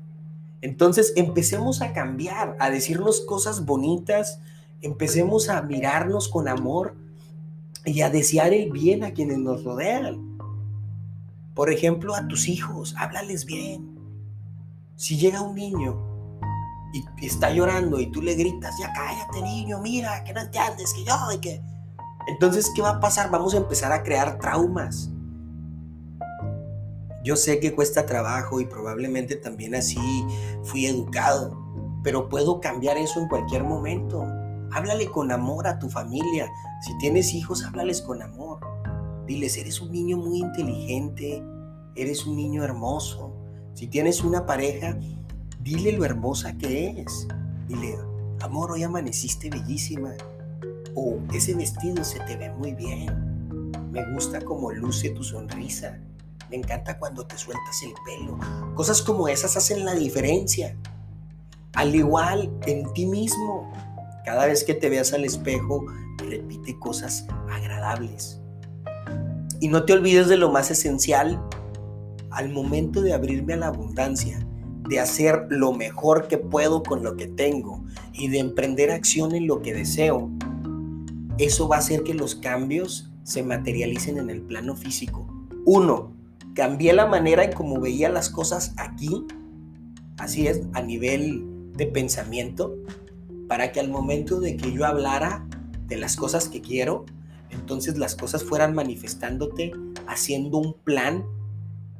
Entonces 0.61 1.13
empecemos 1.15 1.83
a 1.83 1.93
cambiar, 1.93 2.57
a 2.59 2.71
decirnos 2.71 3.21
cosas 3.21 3.63
bonitas, 3.63 4.39
empecemos 4.81 5.49
a 5.49 5.61
mirarnos 5.61 6.29
con 6.29 6.47
amor 6.47 6.95
y 7.85 8.01
a 8.01 8.09
desear 8.09 8.55
el 8.55 8.71
bien 8.71 9.03
a 9.03 9.11
quienes 9.11 9.37
nos 9.37 9.63
rodean. 9.63 10.39
Por 11.53 11.71
ejemplo, 11.71 12.15
a 12.15 12.27
tus 12.27 12.47
hijos, 12.47 12.95
háblales 12.97 13.45
bien. 13.45 13.99
Si 14.95 15.15
llega 15.15 15.41
un 15.41 15.53
niño 15.53 16.14
y 16.93 17.25
está 17.25 17.49
llorando 17.49 17.99
y 17.99 18.07
tú 18.07 18.21
le 18.21 18.35
gritas, 18.35 18.77
ya 18.79 18.91
cállate 18.93 19.41
niño, 19.41 19.79
mira, 19.79 20.23
que 20.23 20.33
no 20.33 20.41
entiendes, 20.41 20.93
que 20.93 21.03
yo, 21.03 21.15
y 21.33 21.39
que... 21.39 21.61
Entonces, 22.27 22.71
¿qué 22.75 22.81
va 22.81 22.91
a 22.91 22.99
pasar? 22.99 23.29
Vamos 23.29 23.53
a 23.53 23.57
empezar 23.57 23.91
a 23.91 24.01
crear 24.01 24.39
traumas. 24.39 25.09
Yo 27.23 27.35
sé 27.35 27.59
que 27.59 27.73
cuesta 27.73 28.05
trabajo 28.05 28.61
y 28.61 28.65
probablemente 28.65 29.35
también 29.35 29.75
así 29.75 29.97
fui 30.63 30.85
educado, 30.85 31.57
pero 32.03 32.29
puedo 32.29 32.61
cambiar 32.61 32.97
eso 32.97 33.19
en 33.19 33.27
cualquier 33.27 33.63
momento. 33.63 34.23
Háblale 34.71 35.09
con 35.09 35.31
amor 35.31 35.67
a 35.67 35.79
tu 35.79 35.89
familia. 35.89 36.47
Si 36.81 36.97
tienes 36.99 37.33
hijos, 37.33 37.63
háblales 37.63 38.01
con 38.01 38.21
amor. 38.21 38.59
Diles, 39.25 39.57
eres 39.57 39.81
un 39.81 39.91
niño 39.91 40.17
muy 40.17 40.39
inteligente, 40.39 41.43
eres 41.95 42.25
un 42.27 42.35
niño 42.35 42.63
hermoso. 42.63 43.33
Si 43.73 43.87
tienes 43.87 44.23
una 44.23 44.45
pareja, 44.45 44.97
dile 45.65 45.91
lo 45.93 46.05
hermosa 46.05 46.55
que 46.57 47.01
es. 47.01 47.27
Dile, 47.67 47.97
amor, 48.39 48.71
hoy 48.71 48.83
amaneciste 48.83 49.49
bellísima. 49.49 50.13
O 50.93 51.17
ese 51.33 51.55
vestido 51.55 52.03
se 52.05 52.19
te 52.21 52.37
ve 52.37 52.51
muy 52.51 52.73
bien. 52.73 53.71
Me 53.91 54.05
gusta 54.13 54.39
como 54.41 54.71
luce 54.71 55.09
tu 55.09 55.23
sonrisa. 55.23 55.99
Me 56.51 56.57
encanta 56.57 56.99
cuando 56.99 57.25
te 57.25 57.37
sueltas 57.37 57.81
el 57.81 57.93
pelo. 58.05 58.37
Cosas 58.75 59.01
como 59.01 59.27
esas 59.27 59.57
hacen 59.57 59.83
la 59.83 59.95
diferencia. 59.95 60.77
Al 61.73 61.95
igual 61.95 62.51
en 62.67 62.93
ti 62.93 63.07
mismo. 63.07 63.73
Cada 64.23 64.45
vez 64.45 64.63
que 64.63 64.75
te 64.75 64.89
veas 64.89 65.13
al 65.13 65.25
espejo, 65.25 65.83
repite 66.19 66.77
cosas 66.77 67.25
agradables. 67.49 68.39
Y 69.59 69.67
no 69.69 69.83
te 69.83 69.93
olvides 69.93 70.27
de 70.27 70.37
lo 70.37 70.51
más 70.51 70.69
esencial. 70.69 71.41
Al 72.29 72.49
momento 72.49 73.01
de 73.01 73.13
abrirme 73.13 73.53
a 73.53 73.57
la 73.57 73.67
abundancia, 73.67 74.44
de 74.87 74.99
hacer 74.99 75.47
lo 75.49 75.73
mejor 75.73 76.27
que 76.27 76.37
puedo 76.37 76.83
con 76.83 77.03
lo 77.03 77.15
que 77.15 77.27
tengo 77.27 77.83
y 78.13 78.27
de 78.27 78.39
emprender 78.39 78.91
acción 78.91 79.33
en 79.35 79.47
lo 79.47 79.61
que 79.61 79.73
deseo, 79.73 80.29
eso 81.37 81.67
va 81.67 81.77
a 81.77 81.79
hacer 81.79 82.03
que 82.03 82.13
los 82.13 82.35
cambios 82.35 83.11
se 83.23 83.43
materialicen 83.43 84.17
en 84.17 84.29
el 84.29 84.41
plano 84.41 84.75
físico. 84.75 85.27
Uno, 85.65 86.13
cambié 86.53 86.93
la 86.93 87.07
manera 87.07 87.43
en 87.43 87.51
cómo 87.51 87.79
veía 87.79 88.09
las 88.09 88.29
cosas 88.29 88.73
aquí, 88.77 89.25
así 90.17 90.47
es, 90.47 90.61
a 90.73 90.81
nivel 90.81 91.43
de 91.73 91.87
pensamiento, 91.87 92.75
para 93.47 93.71
que 93.71 93.79
al 93.79 93.89
momento 93.89 94.39
de 94.39 94.55
que 94.55 94.71
yo 94.71 94.85
hablara 94.85 95.45
de 95.87 95.97
las 95.97 96.15
cosas 96.15 96.47
que 96.47 96.61
quiero, 96.61 97.05
entonces 97.49 97.97
las 97.97 98.15
cosas 98.15 98.43
fueran 98.43 98.73
manifestándote, 98.73 99.73
haciendo 100.07 100.57
un 100.57 100.73
plan 100.83 101.25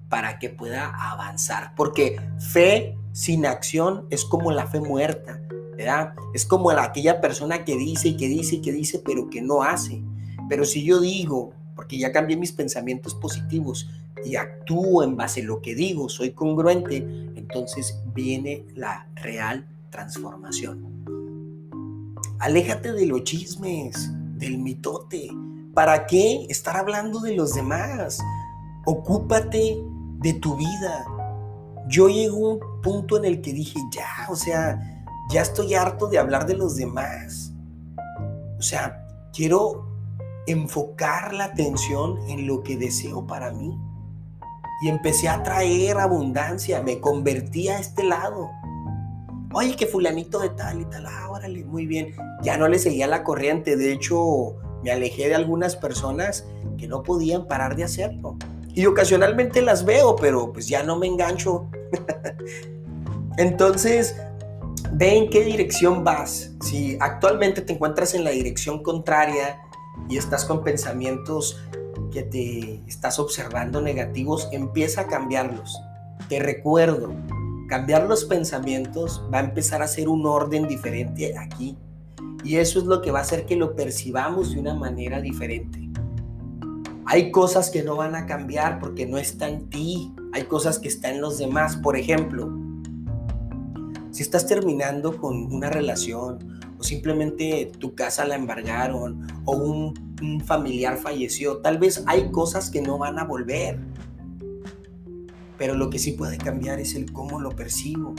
para 0.10 0.40
que 0.40 0.50
pueda 0.50 0.90
avanzar. 1.12 1.74
Porque 1.76 2.20
fe 2.40 2.98
sin 3.12 3.46
acción 3.46 4.06
es 4.10 4.26
como 4.26 4.52
la 4.52 4.68
fe 4.68 4.80
muerta, 4.80 5.42
¿verdad? 5.78 6.14
Es 6.34 6.46
como 6.46 6.70
aquella 6.72 7.22
persona 7.22 7.66
que 7.66 7.78
dice 7.78 8.10
y 8.10 8.18
que 8.18 8.28
dice 8.28 8.56
y 8.56 8.62
que 8.62 8.72
dice, 8.72 9.02
pero 9.04 9.30
que 9.30 9.42
no 9.42 9.64
hace. 9.64 10.02
Pero 10.50 10.66
si 10.66 10.84
yo 10.84 11.00
digo, 11.00 11.54
porque 11.76 11.98
ya 11.98 12.12
cambié 12.12 12.38
mis 12.38 12.52
pensamientos 12.52 13.16
positivos, 13.16 13.88
y 14.26 14.36
actúo 14.36 15.04
en 15.04 15.16
base 15.16 15.42
a 15.42 15.46
lo 15.46 15.62
que 15.62 15.76
digo, 15.76 16.10
soy 16.10 16.32
congruente, 16.32 16.98
entonces 17.36 18.02
viene 18.14 18.66
la 18.74 19.08
real 19.16 19.68
transformación. 19.92 21.06
Aléjate 22.40 22.92
de 22.92 23.06
los 23.06 23.24
chismes, 23.24 24.12
del 24.38 24.58
mitote. 24.58 25.30
¿Para 25.74 26.08
qué 26.08 26.48
estar 26.50 26.76
hablando 26.76 27.20
de 27.20 27.36
los 27.36 27.54
demás? 27.54 28.20
Ocúpate 28.86 29.78
de 30.20 30.34
tu 30.34 30.56
vida. 30.56 31.06
Yo 31.88 32.08
llego 32.08 32.48
a 32.48 32.54
un 32.54 32.82
punto 32.82 33.18
en 33.18 33.26
el 33.26 33.42
que 33.42 33.54
dije, 33.54 33.80
ya, 33.92 34.28
o 34.30 34.36
sea, 34.36 34.80
ya 35.30 35.42
estoy 35.42 35.74
harto 35.76 36.08
de 36.08 36.18
hablar 36.18 36.46
de 36.46 36.56
los 36.56 36.76
demás. 36.76 37.54
O 38.58 38.62
sea, 38.62 39.08
quiero 39.34 39.86
enfocar 40.48 41.34
la 41.34 41.46
atención 41.46 42.18
en 42.28 42.48
lo 42.48 42.64
que 42.64 42.78
deseo 42.78 43.26
para 43.26 43.52
mí 43.52 43.78
y 44.82 44.90
empecé 44.90 45.30
a 45.30 45.42
traer 45.44 45.98
abundancia, 45.98 46.82
me 46.82 47.00
convertí 47.00 47.70
a 47.70 47.80
este 47.80 48.04
lado. 48.04 48.52
Oye, 49.54 49.76
que 49.76 49.88
fulanito 49.88 50.40
de 50.40 50.50
tal 50.50 50.82
y 50.82 50.86
tal, 50.86 51.06
ah, 51.06 51.30
órale, 51.30 51.64
muy 51.64 51.86
bien. 51.86 52.14
Ya 52.44 52.58
no 52.58 52.68
le 52.68 52.78
seguía 52.78 53.08
la 53.08 53.24
corriente, 53.24 53.78
de 53.78 53.94
hecho 53.94 54.58
me 54.84 54.92
alejé 54.92 55.30
de 55.30 55.36
algunas 55.36 55.76
personas 55.76 56.46
que 56.78 56.88
no 56.88 57.04
podían 57.04 57.48
parar 57.48 57.76
de 57.76 57.86
hacerlo. 57.86 58.38
Y 58.76 58.86
ocasionalmente 58.86 59.62
las 59.62 59.86
veo, 59.86 60.16
pero 60.18 60.52
pues 60.52 60.68
ya 60.68 60.84
no 60.84 60.98
me 60.98 61.08
engancho. 61.08 61.70
Entonces, 63.38 64.18
ve 64.92 65.18
en 65.18 65.30
qué 65.30 65.44
dirección 65.44 66.04
vas. 66.04 66.52
Si 66.62 66.98
actualmente 67.00 67.62
te 67.62 67.74
encuentras 67.74 68.14
en 68.14 68.24
la 68.24 68.32
dirección 68.32 68.84
contraria 68.84 69.62
y 70.10 70.18
estás 70.18 70.46
con 70.46 70.64
pensamientos 70.64 71.62
que 72.12 72.24
te 72.24 72.82
estás 72.88 73.18
observando 73.18 73.82
negativos, 73.82 74.50
empieza 74.52 75.02
a 75.02 75.08
cambiarlos. 75.08 75.80
Te 76.28 76.40
recuerdo, 76.40 77.14
cambiar 77.70 78.08
los 78.08 78.26
pensamientos 78.26 79.24
va 79.34 79.40
a 79.40 79.44
empezar 79.44 79.82
a 79.82 79.88
ser 79.88 80.10
un 80.10 80.26
orden 80.26 80.68
diferente 80.68 81.38
aquí. 81.38 81.78
Y 82.44 82.58
eso 82.58 82.80
es 82.80 82.86
lo 82.86 83.02
que 83.02 83.12
va 83.12 83.20
a 83.20 83.22
hacer 83.24 83.46
que 83.46 83.56
lo 83.56 83.76
percibamos 83.76 84.54
de 84.54 84.60
una 84.60 84.76
manera 84.76 85.20
diferente. 85.20 85.80
Hay 87.06 87.32
cosas 87.32 87.70
que 87.70 87.84
no 87.84 87.96
van 87.96 88.16
a 88.16 88.26
cambiar 88.26 88.80
porque 88.80 89.06
no 89.06 89.18
está 89.18 89.48
en 89.48 89.70
ti. 89.70 90.14
Hay 90.34 90.44
cosas 90.44 90.80
que 90.80 90.88
están 90.88 91.16
en 91.16 91.22
los 91.22 91.38
demás. 91.38 91.78
Por 91.78 91.98
ejemplo, 91.98 92.52
si 94.12 94.24
estás 94.24 94.48
terminando 94.48 95.18
con 95.18 95.54
una 95.54 95.70
relación 95.70 96.60
o 96.80 96.84
simplemente 96.84 97.72
tu 97.80 97.96
casa 97.96 98.26
la 98.26 98.36
embargaron 98.36 99.28
o 99.46 99.56
un 99.56 100.06
un 100.22 100.42
familiar 100.42 100.98
falleció. 100.98 101.58
Tal 101.58 101.78
vez 101.78 102.04
hay 102.08 102.32
cosas 102.32 102.70
que 102.70 102.82
no 102.82 102.98
van 102.98 103.20
a 103.20 103.24
volver. 103.24 103.80
Pero 105.58 105.76
lo 105.76 105.90
que 105.90 106.00
sí 106.00 106.12
puede 106.12 106.38
cambiar 106.38 106.80
es 106.80 106.96
el 106.96 107.12
cómo 107.12 107.40
lo 107.40 107.52
percibo. 107.52 108.14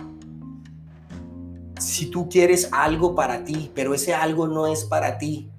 Si 1.79 2.07
tú 2.07 2.29
quieres 2.29 2.71
algo 2.73 3.15
para 3.15 3.45
ti, 3.45 3.71
pero 3.75 3.93
ese 3.95 4.15
algo 4.15 4.49
no 4.49 4.67
es 4.67 4.85
para 4.85 5.19
ti, 5.19 5.51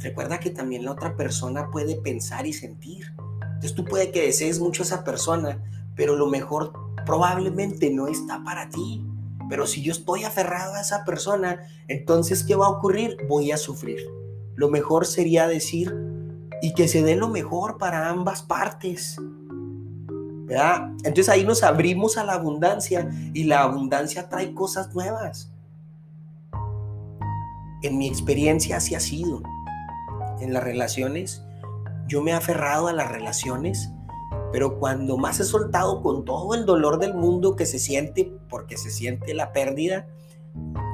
recuerda 0.00 0.40
que 0.40 0.50
también 0.50 0.84
la 0.84 0.92
otra 0.92 1.16
persona 1.16 1.70
puede 1.70 1.96
pensar 1.96 2.46
y 2.46 2.52
sentir. 2.52 3.14
Entonces 3.42 3.74
tú 3.74 3.84
puede 3.84 4.10
que 4.10 4.26
desees 4.26 4.58
mucho 4.58 4.82
a 4.82 4.86
esa 4.86 5.04
persona, 5.04 5.62
pero 5.94 6.16
lo 6.16 6.26
mejor 6.26 6.72
probablemente 7.06 7.90
no 7.90 8.08
está 8.08 8.42
para 8.42 8.68
ti. 8.68 9.06
Pero 9.48 9.66
si 9.66 9.82
yo 9.82 9.92
estoy 9.92 10.24
aferrado 10.24 10.74
a 10.74 10.80
esa 10.80 11.04
persona, 11.04 11.60
entonces 11.88 12.42
¿qué 12.44 12.54
va 12.54 12.66
a 12.66 12.70
ocurrir? 12.70 13.16
Voy 13.28 13.52
a 13.52 13.56
sufrir 13.56 14.00
lo 14.60 14.68
mejor 14.68 15.06
sería 15.06 15.48
decir 15.48 15.96
y 16.60 16.74
que 16.74 16.86
se 16.86 17.02
dé 17.02 17.16
lo 17.16 17.28
mejor 17.28 17.78
para 17.78 18.10
ambas 18.10 18.42
partes. 18.42 19.16
¿verdad? 20.44 20.90
Entonces 21.02 21.30
ahí 21.30 21.44
nos 21.44 21.62
abrimos 21.62 22.18
a 22.18 22.24
la 22.24 22.34
abundancia 22.34 23.08
y 23.32 23.44
la 23.44 23.62
abundancia 23.62 24.28
trae 24.28 24.52
cosas 24.52 24.94
nuevas. 24.94 25.50
En 27.82 27.96
mi 27.96 28.06
experiencia 28.06 28.76
así 28.76 28.94
ha 28.94 29.00
sido. 29.00 29.42
En 30.40 30.52
las 30.52 30.64
relaciones, 30.64 31.44
yo 32.06 32.22
me 32.22 32.32
he 32.32 32.34
aferrado 32.34 32.88
a 32.88 32.92
las 32.92 33.10
relaciones, 33.10 33.90
pero 34.52 34.78
cuando 34.78 35.16
más 35.16 35.38
he 35.40 35.44
soltado 35.44 36.02
con 36.02 36.24
todo 36.24 36.54
el 36.54 36.66
dolor 36.66 36.98
del 36.98 37.14
mundo 37.14 37.56
que 37.56 37.66
se 37.66 37.78
siente, 37.78 38.32
porque 38.48 38.76
se 38.76 38.90
siente 38.90 39.34
la 39.34 39.52
pérdida, 39.52 40.06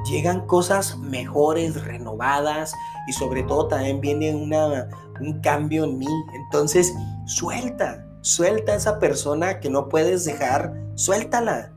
llegan 0.05 0.45
cosas 0.45 0.97
mejores, 0.99 1.83
renovadas 1.83 2.73
y 3.07 3.13
sobre 3.13 3.43
todo 3.43 3.67
también 3.67 4.01
viene 4.01 4.35
una, 4.35 4.89
un 5.19 5.39
cambio 5.41 5.85
en 5.85 5.97
mí. 5.97 6.07
Entonces, 6.45 6.93
suelta, 7.25 8.05
suelta 8.21 8.73
a 8.73 8.75
esa 8.75 8.99
persona 8.99 9.59
que 9.59 9.69
no 9.69 9.89
puedes 9.89 10.25
dejar, 10.25 10.73
suéltala, 10.95 11.73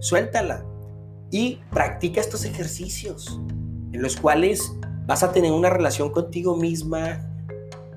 suéltala 0.00 0.64
y 1.30 1.60
practica 1.70 2.20
estos 2.20 2.44
ejercicios 2.44 3.40
en 3.92 4.02
los 4.02 4.16
cuales 4.16 4.72
vas 5.06 5.22
a 5.22 5.32
tener 5.32 5.52
una 5.52 5.70
relación 5.70 6.10
contigo 6.10 6.56
misma 6.56 7.20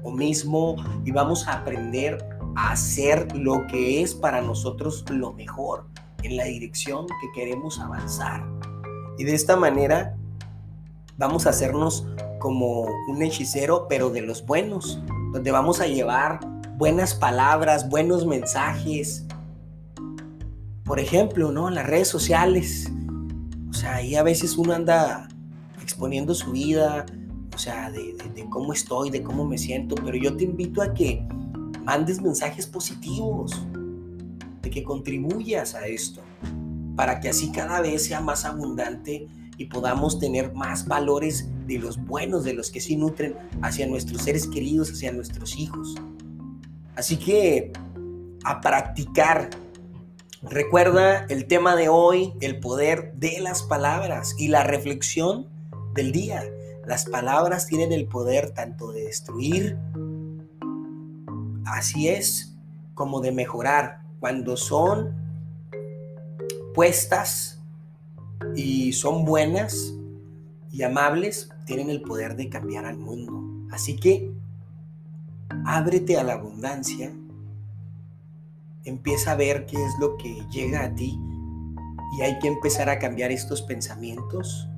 o 0.04 0.12
mismo 0.12 0.76
y 1.06 1.12
vamos 1.12 1.48
a 1.48 1.54
aprender 1.54 2.28
a 2.56 2.72
hacer 2.72 3.36
lo 3.36 3.66
que 3.68 4.02
es 4.02 4.16
para 4.16 4.42
nosotros 4.42 5.06
lo 5.10 5.34
mejor 5.34 5.86
en 6.24 6.38
la 6.38 6.46
dirección 6.46 7.06
que 7.08 7.32
queremos 7.34 7.80
avanzar. 7.80 8.44
Y 9.18 9.24
de 9.24 9.36
esta 9.36 9.56
manera 9.56 10.16
vamos 11.18 11.46
a 11.46 11.52
hacernos 11.52 12.08
como 12.40 12.88
un 13.08 13.22
hechicero, 13.22 13.88
pero 13.88 14.10
de 14.10 14.22
los 14.22 14.46
buenos, 14.46 15.02
donde 15.34 15.52
vamos 15.52 15.82
a 15.82 15.88
llevar 15.88 16.40
buenas 16.78 17.16
palabras, 17.16 17.90
buenos 17.90 18.26
mensajes. 18.26 19.26
Por 20.84 21.00
ejemplo, 21.00 21.52
¿no? 21.52 21.68
En 21.68 21.76
las 21.76 21.88
redes 21.88 22.08
sociales. 22.08 22.92
O 23.70 23.74
sea, 23.74 23.96
ahí 23.96 24.16
a 24.16 24.24
veces 24.24 24.58
uno 24.58 24.74
anda 24.74 25.28
exponiendo 25.88 26.36
su 26.36 26.52
vida, 26.52 27.06
o 27.56 27.58
sea, 27.58 27.90
de, 27.90 28.14
cómo 28.50 28.74
estoy, 28.74 29.10
de 29.10 29.24
cómo 29.24 29.46
me 29.46 29.58
siento, 29.58 29.96
pero 29.96 30.18
yo 30.18 30.36
te 30.36 30.44
invito 30.44 30.82
a 30.82 30.94
que 30.94 31.26
mandes 31.86 32.22
mensajes 32.22 32.68
positivos, 32.68 33.66
de 34.62 34.70
que 34.70 34.84
contribuyas 34.84 35.76
a 35.76 35.88
esto, 35.88 36.22
para 36.98 37.22
que 37.22 37.30
así 37.30 37.54
cada 37.54 37.80
vez 37.80 38.04
sea 38.04 38.20
más 38.20 38.44
abundante 38.44 39.30
y 39.58 39.68
podamos 39.68 40.20
tener 40.20 40.54
más 40.54 40.86
valores 40.86 41.50
de 41.68 41.80
los 41.80 41.96
buenos, 42.06 42.44
de 42.44 42.54
los 42.54 42.70
que 42.70 42.82
sí 42.82 42.98
nutren 42.98 43.36
hacia 43.62 43.88
nuestros 43.88 44.24
seres 44.24 44.46
queridos, 44.46 44.92
hacia 44.92 45.14
nuestros 45.14 45.58
hijos. 45.58 45.96
Así 46.98 47.16
que 47.16 47.72
a 48.44 48.60
practicar. 48.60 49.52
Recuerda 50.42 51.26
el 51.30 51.48
tema 51.48 51.78
de 51.78 51.88
hoy, 51.88 52.34
el 52.42 52.60
poder 52.60 53.14
de 53.16 53.40
las 53.40 53.64
palabras 53.64 54.36
y 54.38 54.50
la 54.50 54.64
reflexión 54.64 55.57
del 55.98 56.14
día. 56.14 56.44
Las 56.86 57.06
palabras 57.06 57.66
tienen 57.66 57.92
el 57.92 58.08
poder 58.08 58.52
tanto 58.52 58.94
de 58.94 59.04
destruir, 59.04 59.78
así 61.66 62.08
es, 62.08 62.56
como 62.94 63.20
de 63.20 63.34
mejorar. 63.34 64.04
Cuando 64.22 64.56
son 64.56 65.14
puestas 66.74 67.62
y 68.56 68.94
son 68.94 69.26
buenas 69.26 69.94
y 70.72 70.84
amables, 70.84 71.50
tienen 71.66 71.90
el 71.90 72.02
poder 72.02 72.38
de 72.38 72.48
cambiar 72.48 72.86
al 72.86 72.98
mundo. 72.98 73.44
Así 73.74 73.98
que 73.98 74.32
ábrete 75.66 76.18
a 76.18 76.24
la 76.24 76.34
abundancia, 76.34 77.12
empieza 78.86 79.32
a 79.34 79.36
ver 79.36 79.66
qué 79.66 79.84
es 79.84 79.94
lo 80.00 80.16
que 80.16 80.46
llega 80.52 80.86
a 80.86 80.96
ti 80.96 81.20
y 82.18 82.22
hay 82.22 82.40
que 82.40 82.48
empezar 82.48 82.90
a 82.90 83.00
cambiar 83.00 83.32
estos 83.32 83.62
pensamientos 83.62 84.70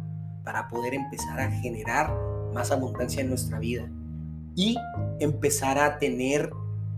para 0.43 0.67
poder 0.67 0.93
empezar 0.93 1.39
a 1.39 1.52
generar 1.52 2.13
más 2.54 2.71
abundancia 2.71 3.21
en 3.21 3.30
nuestra 3.30 3.60
vida 3.60 3.89
y 4.56 4.78
empezar 5.19 5.78
a 5.78 5.97
tener 5.97 6.52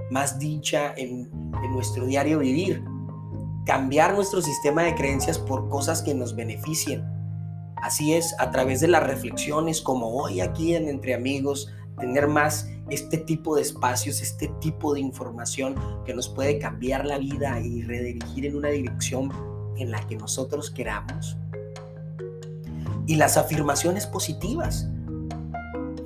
más 0.10 0.39
dicha 0.39 0.93
en, 0.95 1.30
nuestro 1.71 2.06
diario 2.06 2.39
vivir 2.39 2.84
cambiar 3.65 4.15
nuestro 4.15 4.41
sistema 4.41 4.84
de 4.84 4.95
creencias 4.95 5.38
por 5.38 5.69
cosas 5.69 6.01
que 6.01 6.13
nos 6.13 6.36
beneficien. 6.36 7.06
Así 7.77 8.13
es, 8.13 8.36
a 8.39 8.51
través 8.51 8.82
de 8.82 8.88
las 8.88 9.04
reflexiones 9.04 9.82
como 9.82 10.10
hoy 10.10 10.41
aquí 10.41 10.75
en 10.75 10.88
Entre 10.88 11.13
Amigos, 11.13 11.71
tener 11.99 12.27
más 12.27 12.69
este 12.89 13.17
tipo 13.17 13.56
de 13.56 13.62
espacios, 13.62 14.21
este 14.21 14.47
tipo 14.60 14.93
de 14.93 14.99
información 14.99 15.75
que 16.06 16.13
nos 16.13 16.27
puede 16.27 16.60
cambiar 16.60 17.06
la 17.06 17.17
vida 17.17 17.60
y 17.60 17.84
redirigir 17.84 18.45
en 18.45 18.56
una 18.56 18.69
dirección 18.69 19.32
en 19.77 19.91
la 19.91 20.06
que 20.08 20.15
nosotros 20.15 20.69
queramos. 20.69 21.38
Y 23.12 23.15
las 23.15 23.36
afirmaciones 23.36 24.08
positivas. 24.08 24.88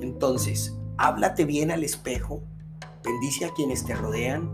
Entonces, 0.00 0.74
háblate 0.96 1.44
bien 1.44 1.70
al 1.70 1.84
espejo, 1.84 2.42
bendice 3.04 3.44
a 3.44 3.54
quienes 3.54 3.86
te 3.86 3.94
rodean, 3.94 4.50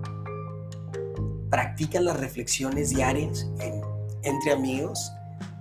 practica 1.49 1.99
las 1.99 2.21
reflexiones 2.21 2.91
diarias 2.91 3.49
entre 4.23 4.53
amigos 4.53 5.13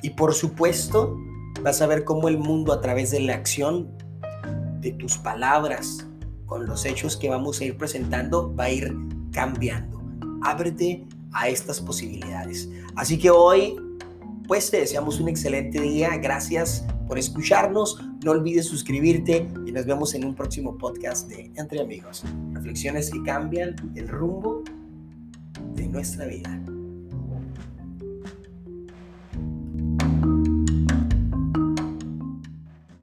y 0.01 0.09
por 0.09 0.33
supuesto 0.33 1.15
vas 1.63 1.81
a 1.81 1.87
ver 1.87 2.03
cómo 2.03 2.27
el 2.27 2.37
mundo 2.37 2.73
a 2.73 2.81
través 2.81 3.11
de 3.11 3.21
la 3.21 3.35
acción 3.35 3.89
de 4.81 4.91
tus 4.91 5.17
palabras 5.17 6.05
con 6.45 6.65
los 6.65 6.83
hechos 6.83 7.15
que 7.15 7.29
vamos 7.29 7.61
a 7.61 7.63
ir 7.63 7.77
presentando 7.77 8.53
va 8.53 8.65
a 8.65 8.69
ir 8.69 8.93
cambiando. 9.31 10.03
Ábrete 10.43 11.07
a 11.31 11.47
estas 11.47 11.79
posibilidades. 11.79 12.67
Así 12.97 13.17
que 13.17 13.29
hoy 13.29 13.77
pues 14.51 14.69
te 14.69 14.81
deseamos 14.81 15.21
un 15.21 15.29
excelente 15.29 15.79
día. 15.79 16.17
Gracias 16.17 16.85
por 17.07 17.17
escucharnos. 17.17 17.97
No 18.21 18.31
olvides 18.31 18.65
suscribirte 18.65 19.47
y 19.65 19.71
nos 19.71 19.85
vemos 19.85 20.13
en 20.13 20.25
un 20.25 20.35
próximo 20.35 20.77
podcast 20.77 21.29
de 21.29 21.53
Entre 21.55 21.79
Amigos. 21.79 22.25
Reflexiones 22.51 23.09
que 23.11 23.23
cambian 23.23 23.77
el 23.95 24.09
rumbo 24.09 24.61
de 25.73 25.87
nuestra 25.87 26.25
vida. 26.25 26.61